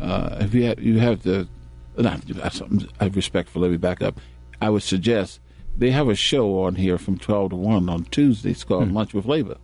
uh, 0.00 0.36
if 0.40 0.54
you 0.54 0.64
have, 0.64 0.78
you 0.80 0.98
have 1.00 1.22
to, 1.24 1.46
not, 1.98 2.22
I 3.00 3.06
respectful. 3.08 3.60
Let 3.62 3.70
me 3.72 3.76
back 3.76 4.00
up. 4.00 4.18
I 4.60 4.70
would 4.70 4.82
suggest 4.82 5.40
they 5.76 5.90
have 5.90 6.08
a 6.08 6.14
show 6.14 6.62
on 6.62 6.76
here 6.76 6.96
from 6.96 7.18
twelve 7.18 7.50
to 7.50 7.56
one 7.56 7.90
on 7.90 8.04
Tuesday. 8.04 8.52
It's 8.52 8.62
Hmm. 8.62 8.68
called 8.68 8.92
Lunch 8.92 9.12
with 9.12 9.26
Labor, 9.26 9.58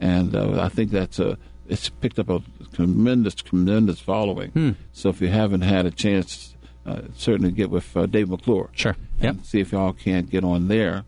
and 0.00 0.34
uh, 0.34 0.60
I 0.60 0.68
think 0.68 0.90
that's 0.90 1.20
a 1.20 1.38
it's 1.68 1.88
picked 1.88 2.18
up 2.18 2.28
a 2.30 2.42
tremendous, 2.72 3.34
tremendous 3.34 4.00
following. 4.00 4.50
Hmm. 4.50 4.70
So 4.92 5.08
if 5.10 5.20
you 5.20 5.28
haven't 5.28 5.60
had 5.62 5.86
a 5.86 5.90
chance, 5.90 6.54
uh, 6.86 7.02
certainly 7.14 7.52
get 7.52 7.70
with 7.70 7.96
uh, 7.96 8.06
Dave 8.06 8.28
McClure. 8.30 8.70
Sure. 8.72 8.96
and 9.20 9.36
Yep. 9.38 9.44
See 9.46 9.60
if 9.60 9.72
y'all 9.72 9.92
can't 9.92 10.30
get 10.30 10.44
on 10.44 10.68
there. 10.68 11.04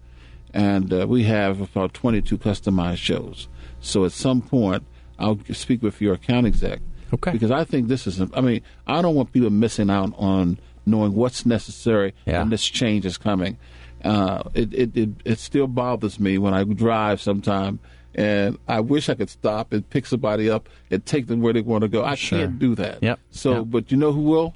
And 0.53 0.93
uh, 0.93 1.07
we 1.09 1.25
have 1.25 1.61
about 1.61 1.95
22 1.95 2.37
customized 2.39 2.97
shows. 2.99 3.49
So 3.81 4.05
at 4.05 4.13
some 4.13 4.43
point, 4.43 4.85
I'll 5.19 5.39
speak 5.53 5.83
with 5.83 6.01
your 6.01 6.15
account 6.15 6.47
exec. 6.47 6.81
Okay. 7.15 7.31
Because 7.33 7.51
I 7.51 7.65
think 7.65 7.89
this 7.89 8.07
is, 8.07 8.21
I 8.35 8.41
mean, 8.41 8.63
I 8.87 9.01
don't 9.03 9.15
want 9.15 9.33
people 9.33 9.51
missing 9.51 9.91
out 9.91 10.13
on 10.17 10.59
knowing 10.87 11.15
what's 11.15 11.45
necessary 11.47 12.15
Yeah. 12.27 12.41
when 12.41 12.51
this 12.51 12.65
change 12.65 13.07
is 13.07 13.17
coming. 13.19 13.59
uh, 14.05 14.43
it, 14.55 14.73
it, 14.73 14.97
it 14.97 15.11
it 15.27 15.39
still 15.39 15.67
bothers 15.67 16.19
me 16.19 16.39
when 16.39 16.55
I 16.55 16.65
drive 16.65 17.21
sometime, 17.21 17.79
and 18.15 18.59
I 18.69 18.81
wish 18.81 19.09
I 19.09 19.15
could 19.15 19.31
stop 19.31 19.73
and 19.73 19.89
pick 19.91 20.07
somebody 20.07 20.51
up 20.51 20.69
and 20.91 21.05
take 21.07 21.27
them 21.29 21.41
where 21.41 21.53
they 21.53 21.61
want 21.61 21.83
to 21.83 21.89
go. 21.89 22.05
I 22.05 22.15
Sure. 22.17 22.39
can't 22.41 22.59
do 22.59 22.75
that. 22.77 23.03
Yep. 23.03 23.19
So, 23.31 23.53
Yep. 23.59 23.65
but 23.69 23.91
you 23.93 23.97
know 23.97 24.13
who 24.13 24.23
will? 24.23 24.55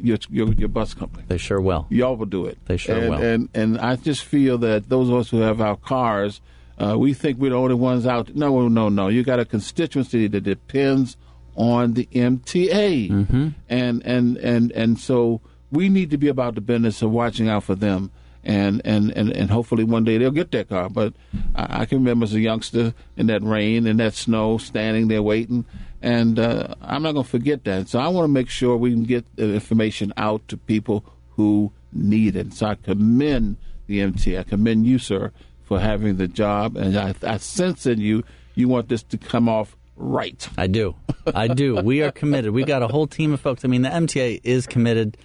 Your 0.00 0.18
your, 0.30 0.52
your 0.54 0.68
bus 0.68 0.94
company. 0.94 1.24
They 1.28 1.38
sure 1.38 1.60
will. 1.60 1.86
Y'all 1.90 2.16
will 2.16 2.26
do 2.26 2.46
it. 2.46 2.58
They 2.66 2.76
sure 2.76 2.96
and, 2.96 3.08
will. 3.10 3.18
And 3.18 3.48
and 3.54 3.78
I 3.78 3.96
just 3.96 4.24
feel 4.24 4.58
that 4.58 4.88
those 4.88 5.08
of 5.08 5.14
us 5.16 5.28
who 5.30 5.40
have 5.40 5.60
our 5.60 5.76
cars, 5.76 6.40
uh, 6.78 6.96
we 6.98 7.14
think 7.14 7.38
we're 7.38 7.50
the 7.50 7.56
only 7.56 7.74
ones 7.74 8.06
out. 8.06 8.34
No, 8.36 8.68
no, 8.68 8.88
no. 8.88 9.08
You 9.08 9.22
got 9.24 9.40
a 9.40 9.44
constituency 9.44 10.28
that 10.28 10.42
depends 10.42 11.16
on 11.56 11.94
the 11.94 12.08
MTA, 12.14 13.10
Mm-hmm. 13.10 13.48
and 13.68 14.02
and 14.06 14.36
and 14.36 14.70
and 14.72 14.98
so 15.00 15.40
we 15.72 15.88
need 15.88 16.10
to 16.10 16.16
be 16.16 16.28
about 16.28 16.54
the 16.54 16.60
business 16.60 17.02
of 17.02 17.10
watching 17.10 17.48
out 17.48 17.64
for 17.64 17.74
them. 17.74 18.10
And, 18.48 18.80
and, 18.84 19.10
and, 19.10 19.30
and 19.30 19.50
hopefully 19.50 19.84
one 19.84 20.04
day 20.04 20.16
they'll 20.16 20.30
get 20.30 20.50
their 20.50 20.64
car. 20.64 20.88
But 20.88 21.12
I, 21.54 21.82
I 21.82 21.84
can 21.84 21.98
remember 21.98 22.24
as 22.24 22.32
a 22.32 22.40
youngster 22.40 22.94
in 23.16 23.26
that 23.26 23.42
rain 23.42 23.86
and 23.86 24.00
that 24.00 24.14
snow, 24.14 24.56
standing 24.56 25.08
there 25.08 25.22
waiting, 25.22 25.66
and 26.00 26.38
uh, 26.38 26.74
I'm 26.80 27.02
not 27.02 27.12
going 27.12 27.24
to 27.24 27.30
forget 27.30 27.64
that. 27.64 27.88
So 27.88 27.98
I 27.98 28.08
want 28.08 28.24
to 28.24 28.32
make 28.32 28.48
sure 28.48 28.76
we 28.76 28.90
can 28.90 29.04
get 29.04 29.24
the 29.36 29.52
information 29.52 30.14
out 30.16 30.48
to 30.48 30.56
people 30.56 31.04
who 31.36 31.72
need 31.92 32.36
it. 32.36 32.54
So 32.54 32.66
I 32.66 32.74
commend 32.76 33.58
the 33.86 34.00
MT. 34.00 34.38
I 34.38 34.44
commend 34.44 34.86
you, 34.86 34.98
sir, 34.98 35.30
for 35.64 35.78
having 35.78 36.16
the 36.16 36.28
job, 36.28 36.76
and 36.76 36.96
I, 36.96 37.14
I 37.22 37.36
sense 37.36 37.84
in 37.84 38.00
you 38.00 38.24
you 38.54 38.68
want 38.68 38.88
this 38.88 39.02
to 39.04 39.18
come 39.18 39.48
off 39.48 39.76
right. 39.96 40.48
I 40.56 40.66
do. 40.66 40.94
I 41.34 41.48
do. 41.48 41.76
We 41.76 42.02
are 42.02 42.10
committed. 42.10 42.52
We 42.52 42.64
got 42.64 42.82
a 42.82 42.88
whole 42.88 43.06
team 43.06 43.32
of 43.32 43.40
folks. 43.40 43.64
I 43.64 43.68
mean, 43.68 43.82
the 43.82 43.88
MTA 43.88 44.40
is 44.42 44.66
committed 44.66 45.16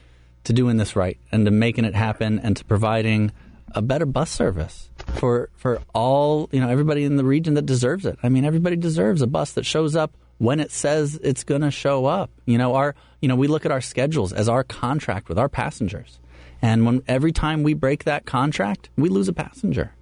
to 0.45 0.53
doing 0.53 0.77
this 0.77 0.95
right 0.95 1.17
and 1.31 1.45
to 1.45 1.51
making 1.51 1.85
it 1.85 1.95
happen 1.95 2.39
and 2.39 2.57
to 2.57 2.65
providing 2.65 3.31
a 3.75 3.81
better 3.81 4.05
bus 4.05 4.29
service 4.29 4.89
for 5.15 5.49
for 5.55 5.81
all, 5.93 6.49
you 6.51 6.59
know, 6.59 6.69
everybody 6.69 7.03
in 7.03 7.15
the 7.15 7.23
region 7.23 7.55
that 7.55 7.65
deserves 7.65 8.05
it. 8.05 8.17
I 8.23 8.29
mean, 8.29 8.45
everybody 8.45 8.75
deserves 8.75 9.21
a 9.21 9.27
bus 9.27 9.53
that 9.53 9.65
shows 9.65 9.95
up 9.95 10.15
when 10.37 10.59
it 10.59 10.71
says 10.71 11.19
it's 11.23 11.43
going 11.43 11.61
to 11.61 11.71
show 11.71 12.05
up. 12.05 12.29
You 12.45 12.57
know, 12.57 12.75
our 12.75 12.95
you 13.21 13.27
know, 13.27 13.35
we 13.35 13.47
look 13.47 13.65
at 13.65 13.71
our 13.71 13.81
schedules 13.81 14.33
as 14.33 14.49
our 14.49 14.63
contract 14.63 15.29
with 15.29 15.39
our 15.39 15.49
passengers. 15.49 16.19
And 16.61 16.85
when 16.85 17.03
every 17.07 17.31
time 17.31 17.63
we 17.63 17.73
break 17.73 18.05
that 18.05 18.25
contract, 18.25 18.89
we 18.95 19.09
lose 19.09 19.27
a 19.27 19.33
passenger. 19.33 19.93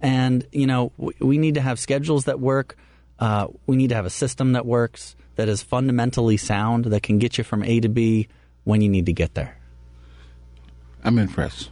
And 0.00 0.46
you 0.52 0.66
know, 0.66 0.92
we, 0.96 1.14
we 1.20 1.38
need 1.38 1.54
to 1.54 1.60
have 1.60 1.78
schedules 1.78 2.24
that 2.24 2.40
work. 2.40 2.76
Uh, 3.18 3.48
we 3.66 3.76
need 3.76 3.88
to 3.88 3.94
have 3.94 4.06
a 4.06 4.10
system 4.10 4.52
that 4.52 4.64
works, 4.64 5.14
that 5.36 5.48
is 5.48 5.62
fundamentally 5.62 6.38
sound, 6.38 6.86
that 6.86 7.02
can 7.02 7.18
get 7.18 7.36
you 7.36 7.44
from 7.44 7.62
A 7.62 7.80
to 7.80 7.88
B 7.88 8.28
when 8.64 8.80
you 8.80 8.88
need 8.88 9.06
to 9.06 9.12
get 9.12 9.34
there. 9.34 9.59
I'm 11.04 11.18
impressed. 11.18 11.70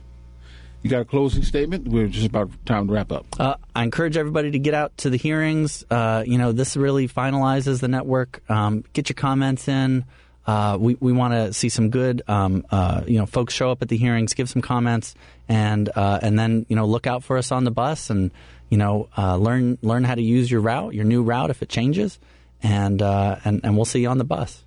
You 0.82 0.90
got 0.90 1.00
a 1.00 1.04
closing 1.04 1.42
statement? 1.42 1.88
We're 1.88 2.06
just 2.06 2.26
about 2.26 2.50
time 2.64 2.87
to 2.87 2.92
wrap 2.92 3.11
up. 3.11 3.26
Uh, 3.38 3.56
I 3.75 3.82
encourage 3.82 4.16
everybody 4.16 4.52
to 4.52 4.58
get 4.58 4.75
out 4.75 4.97
to 4.99 5.11
the 5.11 5.16
hearings. 5.16 5.85
Uh, 5.90 6.23
you 6.25 6.38
know, 6.38 6.52
this 6.52 6.76
really 6.76 7.08
finalizes 7.08 7.80
the 7.80 7.88
network. 7.88 8.49
Um, 8.49 8.85
get 8.92 9.08
your 9.08 9.14
comments 9.14 9.66
in. 9.66 10.04
Uh, 10.47 10.78
we 10.80 10.97
we 11.00 11.12
want 11.12 11.35
to 11.35 11.52
see 11.52 11.68
some 11.68 11.90
good, 11.90 12.23
um, 12.26 12.64
uh, 12.70 13.02
you 13.06 13.18
know, 13.18 13.26
folks 13.26 13.52
show 13.52 13.70
up 13.70 13.82
at 13.82 13.88
the 13.88 13.99
hearings, 13.99 14.32
give 14.32 14.49
some 14.49 14.62
comments, 14.62 15.14
and 15.47 15.90
uh, 15.94 16.20
and 16.23 16.38
then 16.38 16.64
you 16.70 16.76
know 16.76 16.87
look 16.87 17.06
out 17.06 17.23
for 17.23 17.37
us 17.37 17.52
on 17.52 17.64
the 17.64 17.70
bus 17.70 18.08
and 18.08 18.30
you 18.70 18.78
know 18.78 19.11
uh, 19.18 19.37
learn 19.37 19.76
learn 19.82 20.04
how 20.04 20.14
to 20.14 20.23
use 20.23 20.50
your 20.50 20.62
route, 20.62 20.94
your 20.94 21.04
new 21.04 21.23
route 21.23 21.50
if 21.50 21.61
it 21.61 21.68
changes, 21.68 22.18
and 22.62 23.02
uh, 23.02 23.37
and 23.44 23.61
and 23.62 23.76
we'll 23.76 23.85
see 23.85 24.00
you 24.00 24.08
on 24.08 24.16
the 24.16 24.25
bus. 24.25 24.64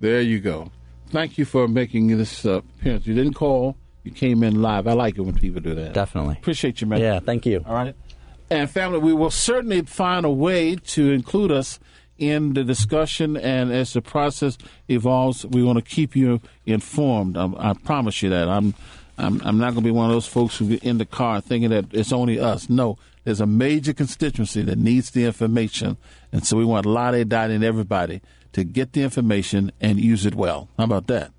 There 0.00 0.20
you 0.20 0.38
go. 0.38 0.70
Thank 1.12 1.36
you 1.36 1.44
for 1.44 1.68
making 1.68 2.08
this 2.16 2.46
uh, 2.46 2.62
appearance. 2.78 3.06
You 3.06 3.14
didn't 3.14 3.34
call. 3.34 3.76
You 4.02 4.10
came 4.10 4.42
in 4.42 4.62
live. 4.62 4.86
I 4.88 4.94
like 4.94 5.18
it 5.18 5.20
when 5.20 5.34
people 5.34 5.60
do 5.60 5.74
that. 5.74 5.92
Definitely. 5.92 6.36
Appreciate 6.40 6.80
you, 6.80 6.86
man. 6.86 7.00
Yeah, 7.00 7.20
thank 7.20 7.44
you. 7.44 7.62
All 7.66 7.74
right. 7.74 7.94
And 8.50 8.68
family, 8.70 8.98
we 8.98 9.12
will 9.12 9.30
certainly 9.30 9.82
find 9.82 10.24
a 10.24 10.30
way 10.30 10.76
to 10.76 11.10
include 11.10 11.52
us 11.52 11.78
in 12.18 12.54
the 12.54 12.64
discussion. 12.64 13.36
And 13.36 13.70
as 13.70 13.92
the 13.92 14.00
process 14.00 14.56
evolves, 14.88 15.44
we 15.44 15.62
want 15.62 15.78
to 15.78 15.84
keep 15.84 16.16
you 16.16 16.40
informed. 16.64 17.36
I, 17.36 17.50
I 17.58 17.74
promise 17.74 18.22
you 18.22 18.30
that. 18.30 18.48
I'm, 18.48 18.74
I'm, 19.18 19.40
I'm 19.44 19.58
not 19.58 19.74
going 19.74 19.84
to 19.84 19.88
be 19.88 19.90
one 19.90 20.06
of 20.06 20.12
those 20.12 20.26
folks 20.26 20.56
who 20.56 20.68
get 20.68 20.82
in 20.82 20.96
the 20.96 21.06
car 21.06 21.42
thinking 21.42 21.70
that 21.70 21.92
it's 21.92 22.12
only 22.12 22.40
us. 22.40 22.70
No, 22.70 22.96
there's 23.24 23.40
a 23.40 23.46
major 23.46 23.92
constituency 23.92 24.62
that 24.62 24.78
needs 24.78 25.10
the 25.10 25.26
information, 25.26 25.98
and 26.32 26.44
so 26.44 26.56
we 26.56 26.64
want 26.64 26.86
Lottie, 26.86 27.24
Dottie, 27.24 27.54
and 27.54 27.62
everybody 27.62 28.22
to 28.52 28.64
get 28.64 28.92
the 28.92 29.02
information 29.02 29.72
and 29.80 30.00
use 30.00 30.26
it 30.26 30.34
well. 30.34 30.68
How 30.78 30.84
about 30.84 31.06
that? 31.08 31.32